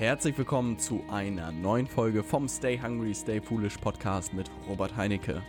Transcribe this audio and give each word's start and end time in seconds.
herzlich 0.00 0.38
willkommen 0.38 0.78
zu 0.78 1.04
einer 1.10 1.52
neuen 1.52 1.86
Folge 1.86 2.24
vom 2.24 2.48
Stay 2.48 2.80
Hungry, 2.80 3.14
Stay 3.14 3.38
Foolish 3.38 3.76
Podcast 3.76 4.32
mit 4.32 4.50
Robert 4.66 4.96
Heinecke. 4.96 5.42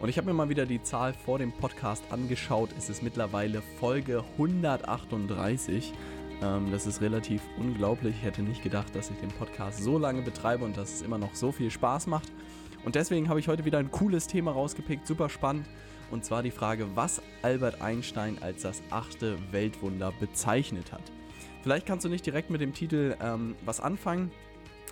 Und 0.00 0.08
ich 0.08 0.16
habe 0.16 0.28
mir 0.28 0.32
mal 0.32 0.48
wieder 0.48 0.64
die 0.64 0.82
Zahl 0.82 1.12
vor 1.12 1.38
dem 1.38 1.52
Podcast 1.52 2.02
angeschaut. 2.08 2.70
Es 2.78 2.88
ist 2.88 3.02
mittlerweile 3.02 3.60
Folge 3.78 4.24
138. 4.38 5.92
Ähm, 6.42 6.70
das 6.72 6.86
ist 6.86 7.02
relativ 7.02 7.42
unglaublich. 7.58 8.14
Ich 8.16 8.24
hätte 8.24 8.40
nicht 8.40 8.62
gedacht, 8.62 8.96
dass 8.96 9.10
ich 9.10 9.18
den 9.18 9.28
Podcast 9.32 9.82
so 9.82 9.98
lange 9.98 10.22
betreibe 10.22 10.64
und 10.64 10.78
dass 10.78 10.94
es 10.94 11.02
immer 11.02 11.18
noch 11.18 11.34
so 11.34 11.52
viel 11.52 11.70
Spaß 11.70 12.06
macht. 12.06 12.32
Und 12.86 12.94
deswegen 12.94 13.28
habe 13.28 13.38
ich 13.38 13.48
heute 13.48 13.66
wieder 13.66 13.80
ein 13.80 13.90
cooles 13.90 14.26
Thema 14.26 14.52
rausgepickt, 14.52 15.06
super 15.06 15.28
spannend. 15.28 15.66
Und 16.10 16.24
zwar 16.24 16.42
die 16.42 16.50
Frage, 16.50 16.86
was 16.94 17.20
Albert 17.42 17.82
Einstein 17.82 18.38
als 18.40 18.62
das 18.62 18.82
achte 18.88 19.36
Weltwunder 19.52 20.10
bezeichnet 20.18 20.90
hat. 20.90 21.02
Vielleicht 21.62 21.86
kannst 21.86 22.04
du 22.04 22.08
nicht 22.08 22.24
direkt 22.24 22.50
mit 22.50 22.60
dem 22.60 22.72
Titel 22.72 23.16
ähm, 23.22 23.54
was 23.64 23.80
anfangen, 23.80 24.30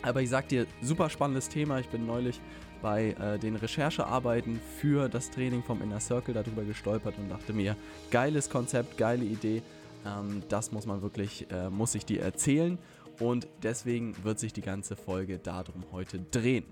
aber 0.03 0.23
ich 0.23 0.29
sag 0.29 0.49
dir, 0.49 0.67
super 0.83 1.11
spannendes 1.11 1.49
Thema. 1.49 1.81
Ich 1.81 1.89
bin 1.89 2.07
neulich 2.07 2.41
bei 2.83 3.11
äh, 3.21 3.39
den 3.39 3.57
Recherchearbeiten 3.57 4.61
für 4.79 5.09
das 5.09 5.31
Training 5.31 5.63
vom 5.63 5.83
Inner 5.83 6.01
Circle 6.01 6.35
darüber 6.35 6.63
gestolpert 6.63 7.15
und 7.19 7.29
dachte 7.29 7.53
mir, 7.53 7.77
geiles 8.11 8.51
Konzept, 8.51 8.99
geile 8.99 9.25
Idee. 9.25 9.63
Ähm, 10.07 10.43
das 10.49 10.71
muss 10.71 10.87
man 10.87 11.03
wirklich, 11.03 11.51
äh, 11.51 11.71
muss 11.71 11.95
ich 11.95 12.05
dir 12.05 12.23
erzählen. 12.23 12.79
Und 13.19 13.49
deswegen 13.63 14.15
wird 14.23 14.39
sich 14.39 14.53
die 14.53 14.63
ganze 14.63 14.95
Folge 14.95 15.39
darum 15.39 15.85
heute 15.91 16.21
drehen. 16.31 16.65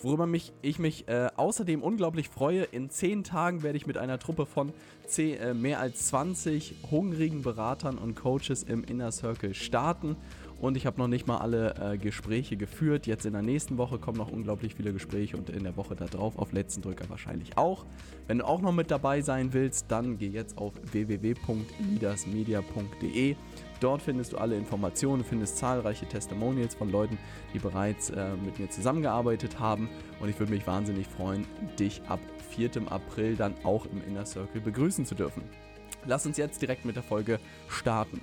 Worüber 0.00 0.26
mich, 0.26 0.52
ich 0.62 0.78
mich 0.78 1.06
äh, 1.08 1.28
außerdem 1.36 1.82
unglaublich 1.82 2.28
freue, 2.28 2.64
in 2.64 2.90
10 2.90 3.24
Tagen 3.24 3.62
werde 3.62 3.76
ich 3.76 3.86
mit 3.86 3.96
einer 3.96 4.18
Truppe 4.18 4.46
von 4.46 4.72
10, 5.06 5.38
äh, 5.38 5.54
mehr 5.54 5.80
als 5.80 6.06
20 6.08 6.74
hungrigen 6.90 7.42
Beratern 7.42 7.98
und 7.98 8.16
Coaches 8.16 8.62
im 8.64 8.82
Inner 8.84 9.12
Circle 9.12 9.54
starten. 9.54 10.16
Und 10.62 10.76
ich 10.76 10.86
habe 10.86 10.98
noch 10.98 11.08
nicht 11.08 11.26
mal 11.26 11.38
alle 11.38 11.74
äh, 11.74 11.98
Gespräche 11.98 12.56
geführt. 12.56 13.08
Jetzt 13.08 13.26
in 13.26 13.32
der 13.32 13.42
nächsten 13.42 13.78
Woche 13.78 13.98
kommen 13.98 14.16
noch 14.16 14.30
unglaublich 14.30 14.76
viele 14.76 14.92
Gespräche 14.92 15.36
und 15.36 15.50
in 15.50 15.64
der 15.64 15.76
Woche 15.76 15.96
darauf 15.96 16.38
auf 16.38 16.52
letzten 16.52 16.82
Drücker 16.82 17.10
wahrscheinlich 17.10 17.58
auch. 17.58 17.84
Wenn 18.28 18.38
du 18.38 18.46
auch 18.46 18.60
noch 18.60 18.72
mit 18.72 18.92
dabei 18.92 19.22
sein 19.22 19.52
willst, 19.52 19.90
dann 19.90 20.18
geh 20.18 20.28
jetzt 20.28 20.56
auf 20.56 20.74
www.leadersmedia.de 20.92 23.34
Dort 23.80 24.00
findest 24.00 24.32
du 24.32 24.36
alle 24.36 24.56
Informationen, 24.56 25.24
findest 25.24 25.58
zahlreiche 25.58 26.06
Testimonials 26.06 26.76
von 26.76 26.92
Leuten, 26.92 27.18
die 27.52 27.58
bereits 27.58 28.10
äh, 28.10 28.36
mit 28.36 28.60
mir 28.60 28.70
zusammengearbeitet 28.70 29.58
haben. 29.58 29.88
Und 30.20 30.28
ich 30.28 30.38
würde 30.38 30.52
mich 30.52 30.64
wahnsinnig 30.68 31.08
freuen, 31.08 31.44
dich 31.80 32.00
ab 32.06 32.20
4. 32.50 32.88
April 32.88 33.34
dann 33.34 33.54
auch 33.64 33.86
im 33.86 34.00
Inner 34.06 34.24
Circle 34.24 34.60
begrüßen 34.60 35.04
zu 35.04 35.16
dürfen. 35.16 35.42
Lass 36.06 36.24
uns 36.26 36.36
jetzt 36.36 36.62
direkt 36.62 36.84
mit 36.84 36.94
der 36.94 37.02
Folge 37.02 37.40
starten. 37.66 38.20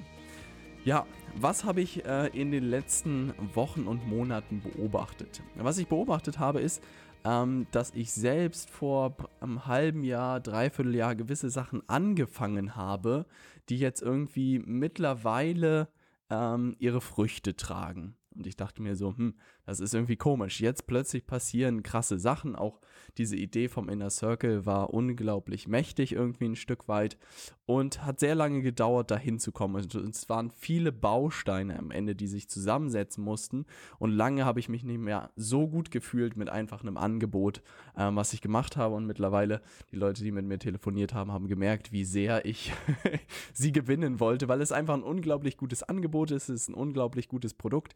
Ja, 0.90 1.06
was 1.36 1.66
habe 1.66 1.82
ich 1.82 2.04
äh, 2.04 2.30
in 2.30 2.50
den 2.50 2.64
letzten 2.64 3.32
Wochen 3.54 3.86
und 3.86 4.08
Monaten 4.08 4.60
beobachtet? 4.60 5.44
Was 5.54 5.78
ich 5.78 5.88
beobachtet 5.88 6.40
habe, 6.40 6.62
ist, 6.62 6.84
ähm, 7.24 7.68
dass 7.70 7.94
ich 7.94 8.12
selbst 8.12 8.72
vor 8.72 9.16
einem 9.40 9.68
halben 9.68 10.04
Jahr, 10.04 10.40
dreiviertel 10.40 10.96
Jahr 10.96 11.14
gewisse 11.14 11.52
Sachen 11.52 11.88
angefangen 11.88 12.76
habe, 12.76 13.28
die 13.70 13.78
jetzt 13.78 14.02
irgendwie 14.02 14.58
mittlerweile 14.58 15.90
ähm, 16.32 16.76
ihre 16.80 17.02
Früchte 17.02 17.56
tragen. 17.56 18.16
Und 18.34 18.48
ich 18.48 18.56
dachte 18.56 18.82
mir 18.82 18.96
so, 18.96 19.16
hm, 19.16 19.36
das 19.70 19.80
ist 19.80 19.94
irgendwie 19.94 20.16
komisch. 20.16 20.62
Jetzt 20.62 20.88
plötzlich 20.88 21.28
passieren 21.28 21.84
krasse 21.84 22.18
Sachen. 22.18 22.56
Auch 22.56 22.82
diese 23.20 23.36
Idee 23.36 23.68
vom 23.68 23.88
Inner 23.88 24.10
Circle 24.10 24.66
war 24.66 24.94
unglaublich 24.94 25.68
mächtig 25.68 26.14
irgendwie 26.14 26.46
ein 26.46 26.56
Stück 26.56 26.88
weit 26.88 27.20
und 27.68 28.04
hat 28.04 28.20
sehr 28.20 28.34
lange 28.34 28.64
gedauert, 28.64 29.12
dahin 29.12 29.38
zu 29.38 29.52
kommen. 29.52 29.76
Und 29.76 29.94
es 29.94 30.28
waren 30.28 30.50
viele 30.50 30.92
Bausteine 30.92 31.78
am 31.78 31.92
Ende, 31.92 32.16
die 32.16 32.26
sich 32.26 32.50
zusammensetzen 32.50 33.24
mussten. 33.24 33.68
Und 34.00 34.10
lange 34.10 34.44
habe 34.44 34.60
ich 34.60 34.70
mich 34.70 34.84
nicht 34.84 34.98
mehr 34.98 35.30
so 35.36 35.68
gut 35.68 35.92
gefühlt 35.92 36.36
mit 36.36 36.50
einfach 36.50 36.82
einem 36.82 36.98
Angebot, 36.98 37.62
ähm, 37.96 38.16
was 38.16 38.34
ich 38.34 38.42
gemacht 38.42 38.76
habe. 38.76 38.96
Und 38.96 39.06
mittlerweile, 39.06 39.62
die 39.92 39.98
Leute, 39.98 40.24
die 40.24 40.32
mit 40.32 40.46
mir 40.46 40.58
telefoniert 40.58 41.14
haben, 41.14 41.32
haben 41.32 41.48
gemerkt, 41.48 41.92
wie 41.92 42.06
sehr 42.06 42.44
ich 42.44 42.74
sie 43.54 43.72
gewinnen 43.72 44.20
wollte, 44.20 44.48
weil 44.48 44.62
es 44.62 44.72
einfach 44.72 44.96
ein 44.96 45.04
unglaublich 45.04 45.58
gutes 45.58 45.84
Angebot 45.84 46.32
ist. 46.32 46.50
Es 46.50 46.62
ist 46.62 46.70
ein 46.70 46.74
unglaublich 46.74 47.28
gutes 47.28 47.54
Produkt 47.54 47.94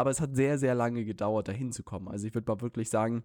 aber 0.00 0.08
es 0.08 0.20
hat 0.22 0.34
sehr, 0.34 0.56
sehr 0.56 0.74
lange 0.74 1.04
gedauert, 1.04 1.09
dahin 1.14 1.72
zu 1.72 1.82
kommen. 1.82 2.08
Also 2.08 2.26
ich 2.26 2.34
würde 2.34 2.50
mal 2.50 2.60
wirklich 2.60 2.90
sagen, 2.90 3.24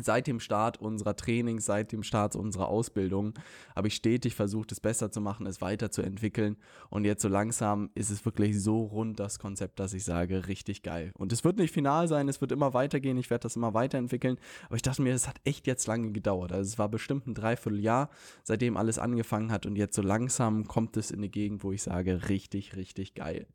Seit 0.00 0.26
dem 0.26 0.40
Start 0.40 0.80
unserer 0.80 1.14
Trainings, 1.14 1.66
seit 1.66 1.92
dem 1.92 2.02
Start 2.02 2.34
unserer 2.34 2.66
Ausbildung 2.66 3.34
habe 3.76 3.86
ich 3.86 3.94
stetig 3.94 4.34
versucht, 4.34 4.72
es 4.72 4.80
besser 4.80 5.12
zu 5.12 5.20
machen, 5.20 5.46
es 5.46 5.60
weiterzuentwickeln. 5.60 6.56
Und 6.90 7.04
jetzt 7.04 7.22
so 7.22 7.28
langsam 7.28 7.90
ist 7.94 8.10
es 8.10 8.24
wirklich 8.24 8.60
so 8.60 8.82
rund, 8.82 9.20
das 9.20 9.38
Konzept, 9.38 9.78
dass 9.78 9.94
ich 9.94 10.02
sage, 10.02 10.48
richtig 10.48 10.82
geil. 10.82 11.12
Und 11.16 11.32
es 11.32 11.44
wird 11.44 11.58
nicht 11.58 11.72
final 11.72 12.08
sein, 12.08 12.28
es 12.28 12.40
wird 12.40 12.50
immer 12.50 12.74
weitergehen, 12.74 13.16
ich 13.18 13.30
werde 13.30 13.44
das 13.44 13.54
immer 13.54 13.72
weiterentwickeln. 13.72 14.36
Aber 14.66 14.74
ich 14.74 14.82
dachte 14.82 15.00
mir, 15.00 15.14
es 15.14 15.28
hat 15.28 15.40
echt 15.44 15.68
jetzt 15.68 15.86
lange 15.86 16.10
gedauert. 16.10 16.50
Also 16.50 16.68
es 16.68 16.78
war 16.78 16.88
bestimmt 16.88 17.28
ein 17.28 17.34
Dreivierteljahr, 17.34 18.10
seitdem 18.42 18.76
alles 18.76 18.98
angefangen 18.98 19.52
hat. 19.52 19.64
Und 19.64 19.76
jetzt 19.76 19.94
so 19.94 20.02
langsam 20.02 20.66
kommt 20.66 20.96
es 20.96 21.12
in 21.12 21.18
eine 21.18 21.28
Gegend, 21.28 21.62
wo 21.62 21.70
ich 21.70 21.84
sage, 21.84 22.28
richtig, 22.28 22.74
richtig 22.74 23.14
geil. 23.14 23.46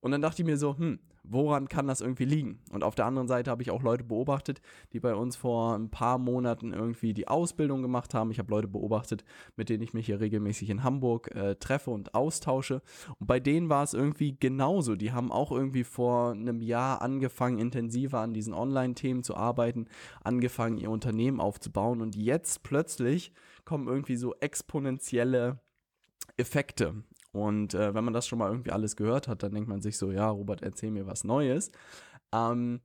Und 0.00 0.10
dann 0.10 0.20
dachte 0.20 0.42
ich 0.42 0.46
mir 0.46 0.58
so, 0.58 0.76
hm, 0.76 0.98
woran 1.22 1.68
kann 1.68 1.86
das 1.86 2.00
irgendwie 2.00 2.24
liegen? 2.24 2.60
Und 2.70 2.84
auf 2.84 2.94
der 2.94 3.06
anderen 3.06 3.28
Seite 3.28 3.50
habe 3.50 3.62
ich 3.62 3.70
auch 3.70 3.82
Leute 3.82 4.04
beobachtet, 4.04 4.60
die 4.92 5.00
bei 5.00 5.14
uns 5.14 5.36
vor 5.36 5.74
ein 5.74 5.90
paar 5.90 6.18
Monaten 6.18 6.72
irgendwie 6.72 7.14
die 7.14 7.28
Ausbildung 7.28 7.82
gemacht 7.82 8.14
haben. 8.14 8.30
Ich 8.30 8.38
habe 8.38 8.50
Leute 8.50 8.68
beobachtet, 8.68 9.24
mit 9.56 9.68
denen 9.68 9.82
ich 9.82 9.94
mich 9.94 10.06
hier 10.06 10.20
regelmäßig 10.20 10.70
in 10.70 10.82
Hamburg 10.82 11.34
äh, 11.34 11.56
treffe 11.56 11.90
und 11.90 12.14
austausche. 12.14 12.82
Und 13.18 13.26
bei 13.26 13.40
denen 13.40 13.68
war 13.68 13.82
es 13.82 13.94
irgendwie 13.94 14.36
genauso. 14.38 14.96
Die 14.96 15.12
haben 15.12 15.32
auch 15.32 15.52
irgendwie 15.52 15.84
vor 15.84 16.32
einem 16.32 16.60
Jahr 16.60 17.02
angefangen, 17.02 17.58
intensiver 17.58 18.20
an 18.20 18.34
diesen 18.34 18.54
Online-Themen 18.54 19.22
zu 19.22 19.36
arbeiten, 19.36 19.86
angefangen, 20.22 20.78
ihr 20.78 20.90
Unternehmen 20.90 21.40
aufzubauen. 21.40 22.00
Und 22.00 22.16
jetzt 22.16 22.62
plötzlich 22.62 23.32
kommen 23.64 23.88
irgendwie 23.88 24.16
so 24.16 24.34
exponentielle 24.40 25.60
Effekte. 26.36 27.04
Und 27.32 27.74
äh, 27.74 27.94
wenn 27.94 28.04
man 28.04 28.14
das 28.14 28.26
schon 28.26 28.38
mal 28.38 28.50
irgendwie 28.50 28.72
alles 28.72 28.96
gehört 28.96 29.28
hat, 29.28 29.42
dann 29.42 29.52
denkt 29.52 29.68
man 29.68 29.80
sich 29.80 29.98
so, 29.98 30.10
ja, 30.10 30.28
Robert, 30.28 30.62
erzähl 30.62 30.90
mir 30.90 31.06
was 31.06 31.24
Neues. 31.24 31.70
Ähm, 32.32 32.80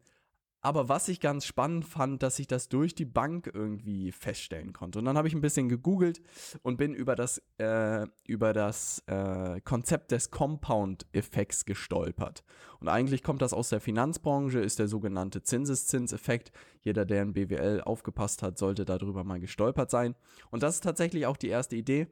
aber 0.66 0.89
was 0.89 1.09
ich 1.09 1.19
ganz 1.19 1.45
spannend 1.45 1.85
fand, 1.85 2.23
dass 2.23 2.39
ich 2.39 2.47
das 2.47 2.69
durch 2.69 2.95
die 2.95 3.06
Bank 3.06 3.51
irgendwie 3.53 4.11
feststellen 4.11 4.73
konnte. 4.73 4.97
Und 4.97 5.06
dann 5.06 5.16
habe 5.16 5.28
ich 5.28 5.35
ein 5.35 5.41
bisschen 5.41 5.69
gegoogelt 5.69 6.23
und 6.63 6.78
bin 6.78 6.95
über 6.95 7.16
das, 7.16 7.39
äh, 7.59 8.07
über 8.25 8.51
das 8.51 9.03
äh, 9.06 9.61
Konzept 9.61 10.11
des 10.11 10.31
Compound-Effekts 10.31 11.66
gestolpert. 11.66 12.44
Und 12.79 12.88
eigentlich 12.88 13.22
kommt 13.22 13.44
das 13.44 13.53
aus 13.53 13.69
der 13.69 13.79
Finanzbranche, 13.79 14.59
ist 14.59 14.79
der 14.79 14.88
sogenannte 14.88 15.44
Zinseszinseffekt. 15.44 16.51
Jeder, 16.81 17.06
der 17.06 17.22
in 17.22 17.33
BWL 17.33 17.81
aufgepasst 17.81 18.41
hat, 18.41 18.57
sollte 18.57 18.85
darüber 18.85 19.23
mal 19.23 19.39
gestolpert 19.39 19.91
sein. 19.91 20.16
Und 20.50 20.63
das 20.63 20.75
ist 20.75 20.83
tatsächlich 20.83 21.27
auch 21.27 21.38
die 21.38 21.50
erste 21.50 21.75
Idee. 21.75 22.07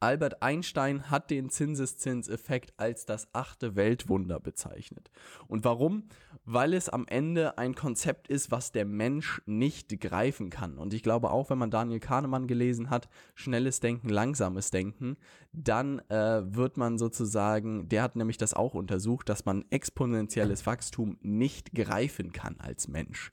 Albert 0.00 0.42
Einstein 0.42 1.10
hat 1.10 1.30
den 1.30 1.50
Zinseszinseffekt 1.50 2.72
als 2.76 3.06
das 3.06 3.28
achte 3.32 3.76
Weltwunder 3.76 4.40
bezeichnet. 4.40 5.10
Und 5.48 5.64
warum? 5.64 6.04
Weil 6.44 6.74
es 6.74 6.88
am 6.88 7.06
Ende 7.06 7.58
ein 7.58 7.74
Konzept 7.74 8.28
ist, 8.28 8.50
was 8.50 8.72
der 8.72 8.84
Mensch 8.84 9.42
nicht 9.46 10.00
greifen 10.00 10.50
kann. 10.50 10.78
Und 10.78 10.92
ich 10.94 11.02
glaube 11.02 11.30
auch, 11.30 11.50
wenn 11.50 11.58
man 11.58 11.70
Daniel 11.70 12.00
Kahnemann 12.00 12.46
gelesen 12.46 12.90
hat, 12.90 13.08
schnelles 13.34 13.80
Denken, 13.80 14.08
langsames 14.08 14.70
Denken, 14.70 15.16
dann 15.52 16.00
äh, 16.08 16.42
wird 16.44 16.76
man 16.76 16.98
sozusagen, 16.98 17.88
der 17.88 18.02
hat 18.02 18.16
nämlich 18.16 18.38
das 18.38 18.54
auch 18.54 18.74
untersucht, 18.74 19.28
dass 19.28 19.44
man 19.44 19.64
exponentielles 19.70 20.66
Wachstum 20.66 21.18
nicht 21.20 21.74
greifen 21.74 22.32
kann 22.32 22.56
als 22.58 22.88
Mensch. 22.88 23.32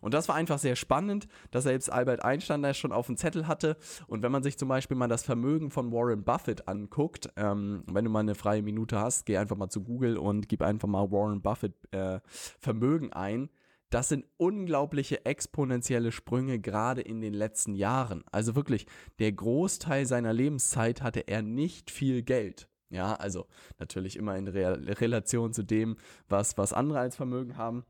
Und 0.00 0.14
das 0.14 0.28
war 0.28 0.34
einfach 0.34 0.58
sehr 0.58 0.76
spannend, 0.76 1.28
dass 1.50 1.64
selbst 1.64 1.90
Albert 1.90 2.24
Einstein 2.24 2.62
das 2.62 2.76
schon 2.76 2.92
auf 2.92 3.06
dem 3.06 3.16
Zettel 3.16 3.46
hatte. 3.46 3.76
Und 4.06 4.22
wenn 4.22 4.32
man 4.32 4.42
sich 4.42 4.58
zum 4.58 4.68
Beispiel 4.68 4.96
mal 4.96 5.08
das 5.08 5.22
Vermögen 5.22 5.70
von 5.70 5.92
Warren 5.92 6.24
Buffett 6.24 6.68
anguckt, 6.68 7.30
ähm, 7.36 7.82
wenn 7.86 8.04
du 8.04 8.10
mal 8.10 8.20
eine 8.20 8.34
freie 8.34 8.62
Minute 8.62 8.98
hast, 8.98 9.26
geh 9.26 9.36
einfach 9.36 9.56
mal 9.56 9.68
zu 9.68 9.82
Google 9.82 10.16
und 10.16 10.48
gib 10.48 10.62
einfach 10.62 10.88
mal 10.88 11.10
Warren 11.10 11.42
Buffett 11.42 11.74
äh, 11.92 12.20
Vermögen 12.58 13.12
ein. 13.12 13.50
Das 13.90 14.10
sind 14.10 14.26
unglaubliche 14.36 15.24
exponentielle 15.24 16.12
Sprünge 16.12 16.58
gerade 16.58 17.00
in 17.00 17.22
den 17.22 17.32
letzten 17.32 17.74
Jahren. 17.74 18.22
Also 18.30 18.54
wirklich, 18.54 18.86
der 19.18 19.32
Großteil 19.32 20.04
seiner 20.04 20.34
Lebenszeit 20.34 21.02
hatte 21.02 21.20
er 21.20 21.40
nicht 21.40 21.90
viel 21.90 22.22
Geld. 22.22 22.68
Ja, 22.90 23.14
also 23.14 23.46
natürlich 23.78 24.16
immer 24.16 24.36
in 24.36 24.48
Re 24.48 25.00
Relation 25.00 25.52
zu 25.52 25.62
dem, 25.62 25.96
was, 26.28 26.56
was 26.56 26.72
andere 26.72 27.00
als 27.00 27.16
Vermögen 27.16 27.56
haben. 27.56 27.84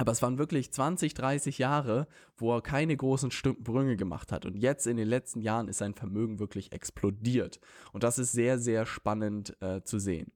Aber 0.00 0.12
es 0.12 0.22
waren 0.22 0.38
wirklich 0.38 0.72
20, 0.72 1.12
30 1.12 1.58
Jahre, 1.58 2.06
wo 2.38 2.56
er 2.56 2.62
keine 2.62 2.96
großen 2.96 3.30
Sprünge 3.30 3.98
gemacht 3.98 4.32
hat. 4.32 4.46
Und 4.46 4.56
jetzt 4.56 4.86
in 4.86 4.96
den 4.96 5.06
letzten 5.06 5.42
Jahren 5.42 5.68
ist 5.68 5.76
sein 5.76 5.92
Vermögen 5.92 6.38
wirklich 6.38 6.72
explodiert. 6.72 7.60
Und 7.92 8.02
das 8.02 8.18
ist 8.18 8.32
sehr, 8.32 8.58
sehr 8.58 8.86
spannend 8.86 9.60
äh, 9.60 9.82
zu 9.82 9.98
sehen. 9.98 10.32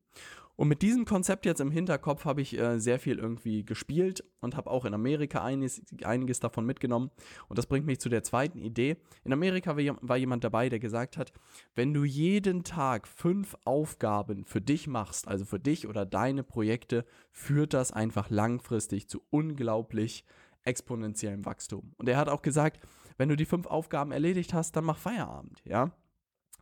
Und 0.56 0.68
mit 0.68 0.82
diesem 0.82 1.04
Konzept 1.04 1.46
jetzt 1.46 1.60
im 1.60 1.70
Hinterkopf 1.70 2.24
habe 2.24 2.40
ich 2.40 2.58
äh, 2.58 2.78
sehr 2.78 2.98
viel 2.98 3.18
irgendwie 3.18 3.64
gespielt 3.64 4.22
und 4.40 4.56
habe 4.56 4.70
auch 4.70 4.84
in 4.84 4.94
Amerika 4.94 5.42
einiges, 5.42 5.82
einiges 6.04 6.38
davon 6.40 6.64
mitgenommen. 6.64 7.10
Und 7.48 7.58
das 7.58 7.66
bringt 7.66 7.86
mich 7.86 7.98
zu 7.98 8.08
der 8.08 8.22
zweiten 8.22 8.58
Idee. 8.58 8.96
In 9.24 9.32
Amerika 9.32 9.76
war 9.76 10.16
jemand 10.16 10.44
dabei, 10.44 10.68
der 10.68 10.78
gesagt 10.78 11.16
hat, 11.16 11.32
wenn 11.74 11.92
du 11.92 12.04
jeden 12.04 12.62
Tag 12.62 13.08
fünf 13.08 13.56
Aufgaben 13.64 14.44
für 14.44 14.60
dich 14.60 14.86
machst, 14.86 15.26
also 15.26 15.44
für 15.44 15.58
dich 15.58 15.88
oder 15.88 16.06
deine 16.06 16.44
Projekte, 16.44 17.04
führt 17.32 17.74
das 17.74 17.92
einfach 17.92 18.30
langfristig 18.30 19.08
zu 19.08 19.22
unglaublich 19.30 20.24
exponentiellem 20.62 21.44
Wachstum. 21.44 21.94
Und 21.98 22.08
er 22.08 22.16
hat 22.16 22.28
auch 22.28 22.42
gesagt, 22.42 22.80
wenn 23.16 23.28
du 23.28 23.36
die 23.36 23.44
fünf 23.44 23.66
Aufgaben 23.66 24.12
erledigt 24.12 24.54
hast, 24.54 24.76
dann 24.76 24.84
mach 24.84 24.98
Feierabend, 24.98 25.62
ja. 25.64 25.92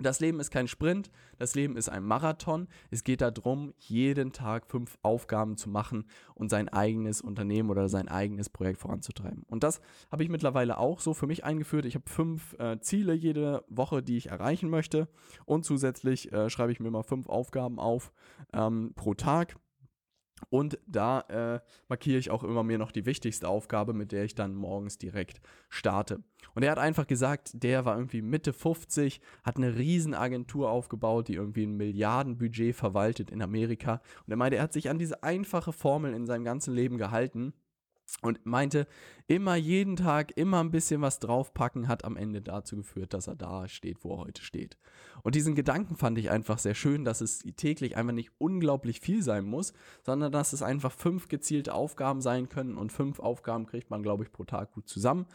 Das 0.01 0.21
Leben 0.21 0.41
ist 0.41 0.51
kein 0.51 0.69
Sprint, 0.69 1.11
das 1.39 1.55
Leben 1.55 1.77
ist 1.77 1.89
ein 1.89 2.05
Marathon. 2.05 2.69
Es 2.91 3.05
geht 3.05 3.21
darum, 3.21 3.75
jeden 3.79 4.33
Tag 4.33 4.67
fünf 4.67 4.99
Aufgaben 5.03 5.57
zu 5.57 5.69
machen 5.69 6.05
und 6.35 6.49
sein 6.49 6.69
eigenes 6.69 7.21
Unternehmen 7.21 7.71
oder 7.71 7.89
sein 7.89 8.09
eigenes 8.09 8.49
Projekt 8.49 8.79
voranzutreiben. 8.79 9.45
Und 9.49 9.63
das 9.63 9.81
habe 10.11 10.23
ich 10.23 10.29
mittlerweile 10.29 10.79
auch 10.79 11.01
so 11.01 11.15
für 11.15 11.27
mich 11.27 11.45
eingeführt. 11.45 11.85
Ich 11.85 11.95
habe 11.95 12.09
fünf 12.09 12.55
äh, 12.59 12.81
Ziele 12.81 13.13
jede 13.13 13.65
Woche, 13.69 14.03
die 14.03 14.17
ich 14.17 14.31
erreichen 14.31 14.71
möchte. 14.71 15.09
Und 15.45 15.65
zusätzlich 15.65 16.33
äh, 16.33 16.49
schreibe 16.51 16.73
ich 16.73 16.81
mir 16.81 16.91
mal 16.91 17.03
fünf 17.03 17.29
Aufgaben 17.29 17.79
auf 17.79 18.13
ähm, 18.53 18.93
pro 18.95 19.15
Tag. 19.15 19.57
Und 20.51 20.79
da 20.87 21.21
äh, 21.29 21.61
markiere 21.89 22.19
ich 22.19 22.31
auch 22.31 22.45
immer 22.45 22.63
mir 22.63 22.79
noch 22.79 22.93
die 22.93 23.07
wichtigste 23.07 23.49
Aufgabe, 23.49 23.93
mit 23.93 24.13
der 24.13 24.25
ich 24.25 24.35
dann 24.35 24.55
morgens 24.55 24.99
direkt 24.99 25.41
starte. 25.69 26.23
Und 26.55 26.63
er 26.63 26.73
hat 26.73 26.79
einfach 26.79 27.07
gesagt, 27.07 27.51
der 27.55 27.85
war 27.85 27.97
irgendwie 27.97 28.23
Mitte 28.23 28.53
50, 28.53 29.21
hat 29.43 29.57
eine 29.57 29.77
Riesenagentur 29.77 30.71
aufgebaut, 30.71 31.29
die 31.29 31.35
irgendwie 31.35 31.65
ein 31.65 31.77
Milliardenbudget 31.77 32.75
verwaltet 32.75 33.31
in 33.31 33.43
Amerika. 33.43 34.03
Und 34.27 34.33
er 34.33 34.37
meinte, 34.37 34.57
er 34.57 34.63
hat 34.63 34.73
sich 34.73 34.91
an 34.91 34.99
diese 34.99 35.23
einfache 35.23 35.73
Formel 35.73 36.15
in 36.15 36.27
seinem 36.27 36.45
ganzen 36.45 36.75
Leben 36.75 36.99
gehalten 36.99 37.55
und 38.21 38.45
meinte, 38.45 38.87
immer 39.27 39.55
jeden 39.57 39.97
Tag 39.97 40.37
immer 40.37 40.61
ein 40.61 40.71
bisschen 40.71 41.01
was 41.01 41.19
draufpacken, 41.19 41.89
hat 41.89 42.05
am 42.05 42.17
Ende 42.17 42.43
dazu 42.43 42.77
geführt, 42.77 43.15
dass 43.15 43.27
er 43.27 43.37
da 43.37 43.69
steht, 43.69 44.05
wo 44.05 44.15
er 44.15 44.19
heute 44.19 44.43
steht. 44.43 44.77
Und 45.23 45.35
diesen 45.35 45.55
Gedanken 45.55 45.97
fand 45.97 46.19
ich 46.19 46.31
einfach 46.31 46.59
sehr 46.59 46.75
schön, 46.75 47.05
dass 47.05 47.21
es 47.21 47.41
täglich 47.57 47.97
einfach 47.97 48.13
nicht 48.13 48.33
unglaublich 48.39 49.01
viel 49.01 49.23
sein 49.23 49.45
muss, 49.45 49.73
sondern 50.03 50.33
dass 50.33 50.53
es 50.53 50.63
einfach 50.63 50.93
fünf 50.93 51.29
gezielte 51.29 51.75
Aufgaben 51.75 52.21
sein 52.21 52.49
können 52.49 52.77
und 52.77 52.93
fünf 52.93 53.21
Aufgaben 53.21 53.67
kriegt 53.67 53.91
man, 53.91 54.03
glaube 54.03 54.25
ich, 54.25 54.33
pro 54.33 54.45
Tag 54.45 54.73
gut 54.73 54.89
zusammen. 54.89 55.27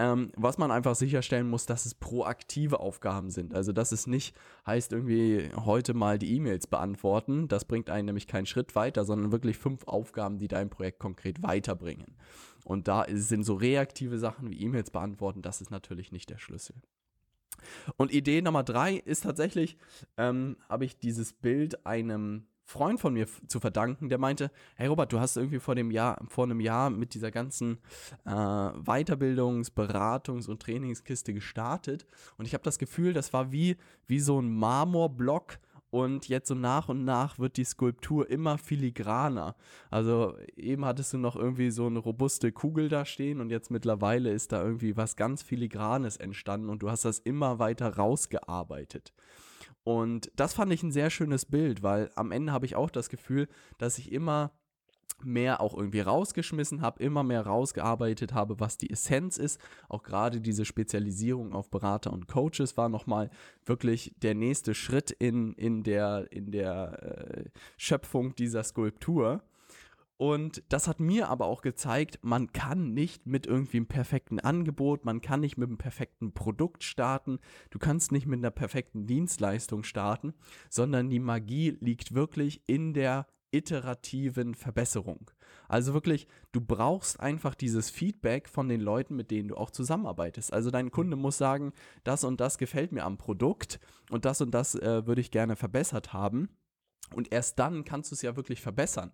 Ähm, 0.00 0.32
was 0.34 0.56
man 0.56 0.70
einfach 0.70 0.94
sicherstellen 0.94 1.50
muss, 1.50 1.66
dass 1.66 1.84
es 1.84 1.94
proaktive 1.94 2.80
Aufgaben 2.80 3.28
sind. 3.28 3.52
Also, 3.54 3.72
dass 3.72 3.92
es 3.92 4.06
nicht 4.06 4.34
heißt, 4.66 4.92
irgendwie 4.92 5.50
heute 5.54 5.92
mal 5.92 6.18
die 6.18 6.34
E-Mails 6.36 6.66
beantworten. 6.66 7.48
Das 7.48 7.66
bringt 7.66 7.90
einen 7.90 8.06
nämlich 8.06 8.26
keinen 8.26 8.46
Schritt 8.46 8.74
weiter, 8.74 9.04
sondern 9.04 9.30
wirklich 9.30 9.58
fünf 9.58 9.86
Aufgaben, 9.86 10.38
die 10.38 10.48
dein 10.48 10.70
Projekt 10.70 11.00
konkret 11.00 11.42
weiterbringen. 11.42 12.16
Und 12.64 12.88
da 12.88 13.04
sind 13.10 13.44
so 13.44 13.52
reaktive 13.52 14.18
Sachen 14.18 14.50
wie 14.50 14.62
E-Mails 14.62 14.90
beantworten, 14.90 15.42
das 15.42 15.60
ist 15.60 15.70
natürlich 15.70 16.12
nicht 16.12 16.30
der 16.30 16.38
Schlüssel. 16.38 16.76
Und 17.98 18.10
Idee 18.10 18.40
Nummer 18.40 18.62
drei 18.62 18.94
ist 18.94 19.24
tatsächlich, 19.24 19.76
ähm, 20.16 20.56
habe 20.66 20.86
ich 20.86 20.98
dieses 20.98 21.34
Bild 21.34 21.84
einem 21.84 22.46
Freund 22.70 23.00
von 23.00 23.12
mir 23.14 23.26
zu 23.48 23.58
verdanken, 23.58 24.08
der 24.08 24.18
meinte, 24.18 24.52
hey 24.76 24.86
Robert, 24.86 25.12
du 25.12 25.18
hast 25.18 25.36
irgendwie 25.36 25.58
vor 25.58 25.74
dem 25.74 25.90
Jahr, 25.90 26.22
vor 26.28 26.44
einem 26.44 26.60
Jahr 26.60 26.88
mit 26.88 27.14
dieser 27.14 27.32
ganzen 27.32 27.78
äh, 28.24 28.30
Weiterbildungs-, 28.30 29.72
Beratungs- 29.74 30.48
und 30.48 30.62
Trainingskiste 30.62 31.34
gestartet 31.34 32.06
und 32.38 32.46
ich 32.46 32.54
habe 32.54 32.62
das 32.62 32.78
Gefühl, 32.78 33.12
das 33.12 33.32
war 33.32 33.50
wie, 33.50 33.76
wie 34.06 34.20
so 34.20 34.40
ein 34.40 34.54
Marmorblock 34.54 35.58
und 35.90 36.28
jetzt 36.28 36.46
so 36.46 36.54
nach 36.54 36.88
und 36.88 37.04
nach 37.04 37.40
wird 37.40 37.56
die 37.56 37.64
Skulptur 37.64 38.30
immer 38.30 38.56
filigraner. 38.56 39.56
Also 39.90 40.36
eben 40.56 40.84
hattest 40.84 41.12
du 41.12 41.18
noch 41.18 41.34
irgendwie 41.34 41.72
so 41.72 41.86
eine 41.86 41.98
robuste 41.98 42.52
Kugel 42.52 42.88
da 42.88 43.04
stehen 43.04 43.40
und 43.40 43.50
jetzt 43.50 43.72
mittlerweile 43.72 44.30
ist 44.30 44.52
da 44.52 44.62
irgendwie 44.62 44.96
was 44.96 45.16
ganz 45.16 45.42
filigranes 45.42 46.16
entstanden 46.16 46.68
und 46.68 46.82
du 46.84 46.90
hast 46.90 47.04
das 47.04 47.18
immer 47.18 47.58
weiter 47.58 47.96
rausgearbeitet. 47.96 49.12
Und 49.84 50.30
das 50.36 50.54
fand 50.54 50.72
ich 50.72 50.82
ein 50.82 50.92
sehr 50.92 51.10
schönes 51.10 51.46
Bild, 51.46 51.82
weil 51.82 52.10
am 52.14 52.32
Ende 52.32 52.52
habe 52.52 52.66
ich 52.66 52.76
auch 52.76 52.90
das 52.90 53.08
Gefühl, 53.08 53.48
dass 53.78 53.98
ich 53.98 54.12
immer 54.12 54.52
mehr 55.24 55.60
auch 55.60 55.74
irgendwie 55.76 56.00
rausgeschmissen 56.00 56.80
habe, 56.80 57.02
immer 57.02 57.22
mehr 57.22 57.44
rausgearbeitet 57.44 58.32
habe, 58.34 58.60
was 58.60 58.76
die 58.76 58.90
Essenz 58.90 59.36
ist. 59.36 59.60
Auch 59.88 60.02
gerade 60.02 60.40
diese 60.40 60.64
Spezialisierung 60.64 61.52
auf 61.52 61.70
Berater 61.70 62.12
und 62.12 62.26
Coaches 62.26 62.76
war 62.76 62.88
nochmal 62.88 63.30
wirklich 63.64 64.14
der 64.22 64.34
nächste 64.34 64.74
Schritt 64.74 65.10
in, 65.10 65.52
in 65.54 65.82
der, 65.82 66.28
in 66.30 66.50
der 66.50 67.02
äh, 67.02 67.44
Schöpfung 67.76 68.34
dieser 68.34 68.64
Skulptur. 68.64 69.42
Und 70.20 70.62
das 70.68 70.86
hat 70.86 71.00
mir 71.00 71.30
aber 71.30 71.46
auch 71.46 71.62
gezeigt, 71.62 72.18
man 72.20 72.52
kann 72.52 72.92
nicht 72.92 73.26
mit 73.26 73.46
irgendwie 73.46 73.78
einem 73.78 73.86
perfekten 73.86 74.38
Angebot, 74.38 75.06
man 75.06 75.22
kann 75.22 75.40
nicht 75.40 75.56
mit 75.56 75.70
einem 75.70 75.78
perfekten 75.78 76.34
Produkt 76.34 76.84
starten, 76.84 77.38
du 77.70 77.78
kannst 77.78 78.12
nicht 78.12 78.26
mit 78.26 78.40
einer 78.40 78.50
perfekten 78.50 79.06
Dienstleistung 79.06 79.82
starten, 79.82 80.34
sondern 80.68 81.08
die 81.08 81.20
Magie 81.20 81.78
liegt 81.80 82.14
wirklich 82.14 82.62
in 82.66 82.92
der 82.92 83.28
iterativen 83.50 84.54
Verbesserung. 84.54 85.30
Also 85.68 85.94
wirklich, 85.94 86.26
du 86.52 86.60
brauchst 86.60 87.18
einfach 87.18 87.54
dieses 87.54 87.88
Feedback 87.88 88.46
von 88.46 88.68
den 88.68 88.82
Leuten, 88.82 89.16
mit 89.16 89.30
denen 89.30 89.48
du 89.48 89.56
auch 89.56 89.70
zusammenarbeitest. 89.70 90.52
Also 90.52 90.70
dein 90.70 90.90
Kunde 90.90 91.16
muss 91.16 91.38
sagen, 91.38 91.72
das 92.04 92.24
und 92.24 92.42
das 92.42 92.58
gefällt 92.58 92.92
mir 92.92 93.04
am 93.04 93.16
Produkt 93.16 93.80
und 94.10 94.26
das 94.26 94.42
und 94.42 94.50
das 94.50 94.74
äh, 94.74 95.06
würde 95.06 95.22
ich 95.22 95.30
gerne 95.30 95.56
verbessert 95.56 96.12
haben. 96.12 96.50
Und 97.12 97.32
erst 97.32 97.58
dann 97.58 97.84
kannst 97.84 98.10
du 98.10 98.14
es 98.14 98.22
ja 98.22 98.36
wirklich 98.36 98.60
verbessern. 98.60 99.10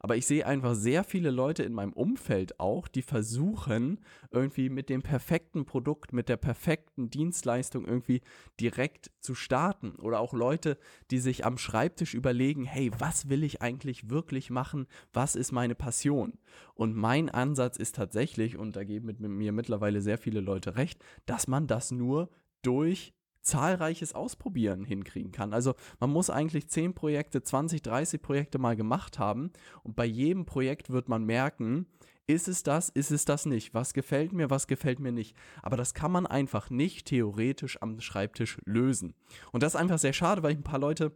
Aber 0.00 0.16
ich 0.16 0.26
sehe 0.26 0.46
einfach 0.46 0.74
sehr 0.74 1.04
viele 1.04 1.30
Leute 1.30 1.62
in 1.62 1.72
meinem 1.72 1.92
Umfeld 1.92 2.58
auch, 2.60 2.88
die 2.88 3.02
versuchen, 3.02 4.00
irgendwie 4.30 4.68
mit 4.68 4.88
dem 4.88 5.02
perfekten 5.02 5.64
Produkt, 5.64 6.12
mit 6.12 6.28
der 6.28 6.36
perfekten 6.36 7.08
Dienstleistung 7.08 7.86
irgendwie 7.86 8.20
direkt 8.60 9.10
zu 9.20 9.34
starten. 9.34 9.92
Oder 9.96 10.20
auch 10.20 10.32
Leute, 10.32 10.76
die 11.10 11.18
sich 11.18 11.44
am 11.44 11.56
Schreibtisch 11.56 12.14
überlegen, 12.14 12.64
hey, 12.64 12.90
was 12.98 13.28
will 13.28 13.44
ich 13.44 13.62
eigentlich 13.62 14.10
wirklich 14.10 14.50
machen? 14.50 14.86
Was 15.12 15.36
ist 15.36 15.52
meine 15.52 15.74
Passion? 15.74 16.38
Und 16.74 16.96
mein 16.96 17.30
Ansatz 17.30 17.76
ist 17.76 17.94
tatsächlich, 17.94 18.56
und 18.56 18.76
da 18.76 18.84
geben 18.84 19.06
mit 19.06 19.20
mir 19.20 19.52
mittlerweile 19.52 20.00
sehr 20.00 20.18
viele 20.18 20.40
Leute 20.40 20.76
recht, 20.76 21.02
dass 21.26 21.46
man 21.46 21.66
das 21.66 21.90
nur 21.92 22.28
durch 22.62 23.14
zahlreiches 23.46 24.14
Ausprobieren 24.14 24.84
hinkriegen 24.84 25.32
kann. 25.32 25.52
Also 25.52 25.74
man 26.00 26.10
muss 26.10 26.30
eigentlich 26.30 26.68
10 26.68 26.94
Projekte, 26.94 27.42
20, 27.42 27.82
30 27.82 28.20
Projekte 28.20 28.58
mal 28.58 28.76
gemacht 28.76 29.18
haben 29.18 29.52
und 29.82 29.96
bei 29.96 30.04
jedem 30.04 30.44
Projekt 30.46 30.90
wird 30.90 31.08
man 31.08 31.24
merken, 31.24 31.86
ist 32.28 32.48
es 32.48 32.64
das, 32.64 32.88
ist 32.88 33.12
es 33.12 33.24
das 33.24 33.46
nicht? 33.46 33.72
Was 33.72 33.94
gefällt 33.94 34.32
mir, 34.32 34.50
was 34.50 34.66
gefällt 34.66 34.98
mir 34.98 35.12
nicht? 35.12 35.36
Aber 35.62 35.76
das 35.76 35.94
kann 35.94 36.10
man 36.10 36.26
einfach 36.26 36.70
nicht 36.70 37.06
theoretisch 37.06 37.80
am 37.80 38.00
Schreibtisch 38.00 38.58
lösen. 38.64 39.14
Und 39.52 39.62
das 39.62 39.74
ist 39.74 39.80
einfach 39.80 39.98
sehr 39.98 40.12
schade, 40.12 40.42
weil 40.42 40.52
ich 40.52 40.58
ein 40.58 40.64
paar 40.64 40.80
Leute 40.80 41.12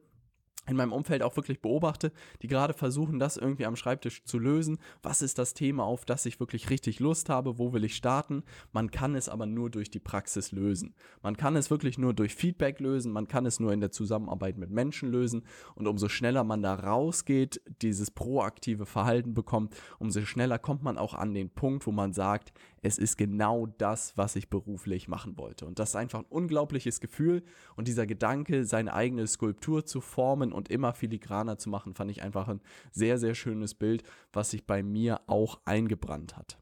in 0.70 0.76
meinem 0.76 0.92
Umfeld 0.92 1.22
auch 1.22 1.36
wirklich 1.36 1.60
beobachte, 1.60 2.12
die 2.42 2.46
gerade 2.46 2.74
versuchen, 2.74 3.18
das 3.18 3.36
irgendwie 3.36 3.66
am 3.66 3.76
Schreibtisch 3.76 4.24
zu 4.24 4.38
lösen. 4.38 4.78
Was 5.02 5.20
ist 5.20 5.38
das 5.38 5.52
Thema, 5.52 5.84
auf 5.84 6.04
das 6.04 6.26
ich 6.26 6.40
wirklich 6.40 6.70
richtig 6.70 7.00
Lust 7.00 7.28
habe? 7.28 7.58
Wo 7.58 7.72
will 7.72 7.84
ich 7.84 7.96
starten? 7.96 8.44
Man 8.72 8.90
kann 8.90 9.14
es 9.14 9.28
aber 9.28 9.46
nur 9.46 9.70
durch 9.70 9.90
die 9.90 9.98
Praxis 9.98 10.52
lösen. 10.52 10.94
Man 11.22 11.36
kann 11.36 11.56
es 11.56 11.70
wirklich 11.70 11.98
nur 11.98 12.14
durch 12.14 12.34
Feedback 12.34 12.80
lösen. 12.80 13.12
Man 13.12 13.28
kann 13.28 13.46
es 13.46 13.60
nur 13.60 13.72
in 13.72 13.80
der 13.80 13.90
Zusammenarbeit 13.90 14.56
mit 14.58 14.70
Menschen 14.70 15.10
lösen. 15.10 15.42
Und 15.74 15.88
umso 15.88 16.08
schneller 16.08 16.44
man 16.44 16.62
da 16.62 16.74
rausgeht, 16.74 17.60
dieses 17.82 18.10
proaktive 18.10 18.86
Verhalten 18.86 19.34
bekommt, 19.34 19.74
umso 19.98 20.20
schneller 20.22 20.58
kommt 20.58 20.82
man 20.82 20.98
auch 20.98 21.14
an 21.14 21.34
den 21.34 21.50
Punkt, 21.50 21.86
wo 21.86 21.92
man 21.92 22.12
sagt, 22.12 22.52
es 22.82 22.98
ist 22.98 23.16
genau 23.16 23.66
das, 23.66 24.16
was 24.16 24.36
ich 24.36 24.48
beruflich 24.48 25.08
machen 25.08 25.36
wollte. 25.36 25.66
Und 25.66 25.78
das 25.78 25.90
ist 25.90 25.96
einfach 25.96 26.20
ein 26.20 26.26
unglaubliches 26.26 27.00
Gefühl. 27.00 27.42
Und 27.76 27.88
dieser 27.88 28.06
Gedanke, 28.06 28.64
seine 28.64 28.94
eigene 28.94 29.26
Skulptur 29.26 29.84
zu 29.84 30.00
formen 30.00 30.52
und 30.52 30.70
immer 30.70 30.94
filigraner 30.94 31.58
zu 31.58 31.68
machen, 31.68 31.94
fand 31.94 32.10
ich 32.10 32.22
einfach 32.22 32.48
ein 32.48 32.60
sehr, 32.90 33.18
sehr 33.18 33.34
schönes 33.34 33.74
Bild, 33.74 34.02
was 34.32 34.50
sich 34.50 34.66
bei 34.66 34.82
mir 34.82 35.20
auch 35.26 35.60
eingebrannt 35.64 36.36
hat. 36.36 36.58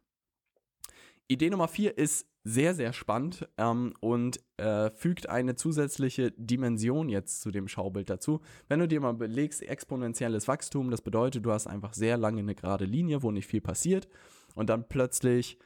Idee 1.29 1.51
Nummer 1.51 1.69
vier 1.69 1.97
ist 1.99 2.27
sehr, 2.43 2.75
sehr 2.75 2.95
spannend 2.95 3.47
ähm, 3.59 3.93
und 4.01 4.41
äh, 4.57 4.91
fügt 4.91 5.29
eine 5.29 5.55
zusätzliche 5.55 6.33
Dimension 6.33 7.11
jetzt 7.11 7.43
zu 7.43 7.51
dem 7.51 7.69
Schaubild 7.69 8.09
dazu. 8.09 8.41
Wenn 8.69 8.81
du 8.81 8.89
dir 8.89 9.01
mal 9.01 9.13
überlegst, 9.13 9.63
exponentielles 9.63 10.49
Wachstum, 10.49 10.91
das 10.91 11.03
bedeutet, 11.03 11.45
du 11.45 11.53
hast 11.53 11.67
einfach 11.67 11.93
sehr 11.93 12.17
lange 12.17 12.41
eine 12.41 12.55
gerade 12.55 12.87
Linie, 12.87 13.23
wo 13.23 13.31
nicht 13.31 13.47
viel 13.47 13.61
passiert 13.61 14.09
und 14.55 14.71
dann 14.71 14.89
plötzlich 14.89 15.59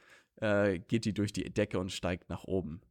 äh, 0.43 0.79
geht 0.79 1.05
die 1.05 1.13
durch 1.13 1.31
die 1.31 1.49
Decke 1.51 1.79
und 1.79 1.91
steigt 1.91 2.29
nach 2.29 2.43
oben. 2.43 2.81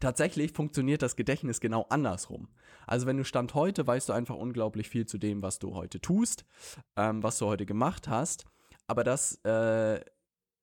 Tatsächlich 0.00 0.52
funktioniert 0.52 1.02
das 1.02 1.16
Gedächtnis 1.16 1.60
genau 1.60 1.86
andersrum. 1.88 2.48
Also 2.86 3.06
wenn 3.06 3.16
du 3.16 3.24
Stand 3.24 3.54
heute, 3.54 3.86
weißt 3.86 4.08
du 4.08 4.12
einfach 4.12 4.36
unglaublich 4.36 4.88
viel 4.88 5.06
zu 5.06 5.18
dem, 5.18 5.42
was 5.42 5.58
du 5.58 5.74
heute 5.74 6.00
tust, 6.00 6.44
ähm, 6.96 7.22
was 7.22 7.38
du 7.38 7.46
heute 7.46 7.66
gemacht 7.66 8.06
hast, 8.06 8.44
aber 8.86 9.02
das, 9.02 9.42
äh, 9.44 10.00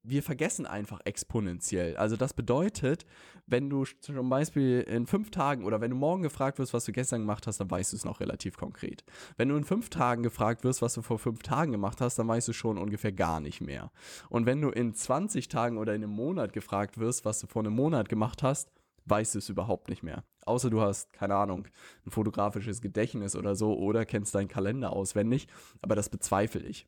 wir 0.08 0.24
vergessen 0.24 0.66
einfach 0.66 1.00
exponentiell. 1.06 1.98
Also 1.98 2.16
das 2.16 2.34
bedeutet, 2.34 3.06
wenn 3.48 3.70
du 3.70 3.86
zum 3.86 4.30
Beispiel 4.30 4.82
in 4.82 5.08
fünf 5.08 5.32
Tagen 5.32 5.66
oder 5.66 5.82
wenn 5.82 5.92
du 5.92 5.98
morgen 5.98 6.24
gefragt 6.24 6.60
wirst, 6.60 6.74
was 6.74 6.86
du 6.86 6.92
gestern 6.92 7.22
gemacht 7.22 7.48
hast, 7.48 7.60
dann 7.60 7.70
weißt 7.70 7.94
du 7.94 7.98
es 7.98 8.06
noch 8.06 8.20
relativ 8.20 8.58
konkret. 8.58 9.04
Wenn 9.38 9.50
du 9.50 9.56
in 9.56 9.64
fünf 9.64 9.90
Tagen 9.90 10.24
gefragt 10.24 10.64
wirst, 10.64 10.82
was 10.82 10.94
du 10.94 11.02
vor 11.02 11.20
fünf 11.20 11.44
Tagen 11.44 11.72
gemacht 11.72 12.02
hast, 12.02 12.18
dann 12.18 12.28
weißt 12.28 12.48
du 12.48 12.54
schon 12.54 12.78
ungefähr 12.78 13.12
gar 13.12 13.40
nicht 13.40 13.62
mehr. 13.62 13.92
Und 14.30 14.46
wenn 14.46 14.62
du 14.62 14.70
in 14.70 14.94
20 14.94 15.48
Tagen 15.48 15.78
oder 15.78 15.94
in 15.94 16.04
einem 16.04 16.14
Monat 16.14 16.54
gefragt 16.54 16.98
wirst, 16.98 17.26
was 17.26 17.40
du 17.40 17.48
vor 17.48 17.64
einem 17.64 17.74
Monat 17.74 18.10
gemacht 18.10 18.44
hast, 18.44 18.70
weißt 19.06 19.36
du 19.36 19.40
es 19.40 19.50
überhaupt 19.50 19.90
nicht 19.90 20.04
mehr. 20.04 20.24
Außer 20.46 20.70
du 20.70 20.82
hast, 20.82 21.14
keine 21.14 21.36
Ahnung, 21.36 21.68
ein 22.06 22.12
fotografisches 22.12 22.82
Gedächtnis 22.82 23.36
oder 23.36 23.56
so 23.56 23.76
oder 23.78 24.06
kennst 24.06 24.36
deinen 24.36 24.48
Kalender 24.48 24.94
auswendig, 24.94 25.48
aber 25.82 25.96
das 25.96 26.10
bezweifle 26.10 26.62
ich. 26.62 26.88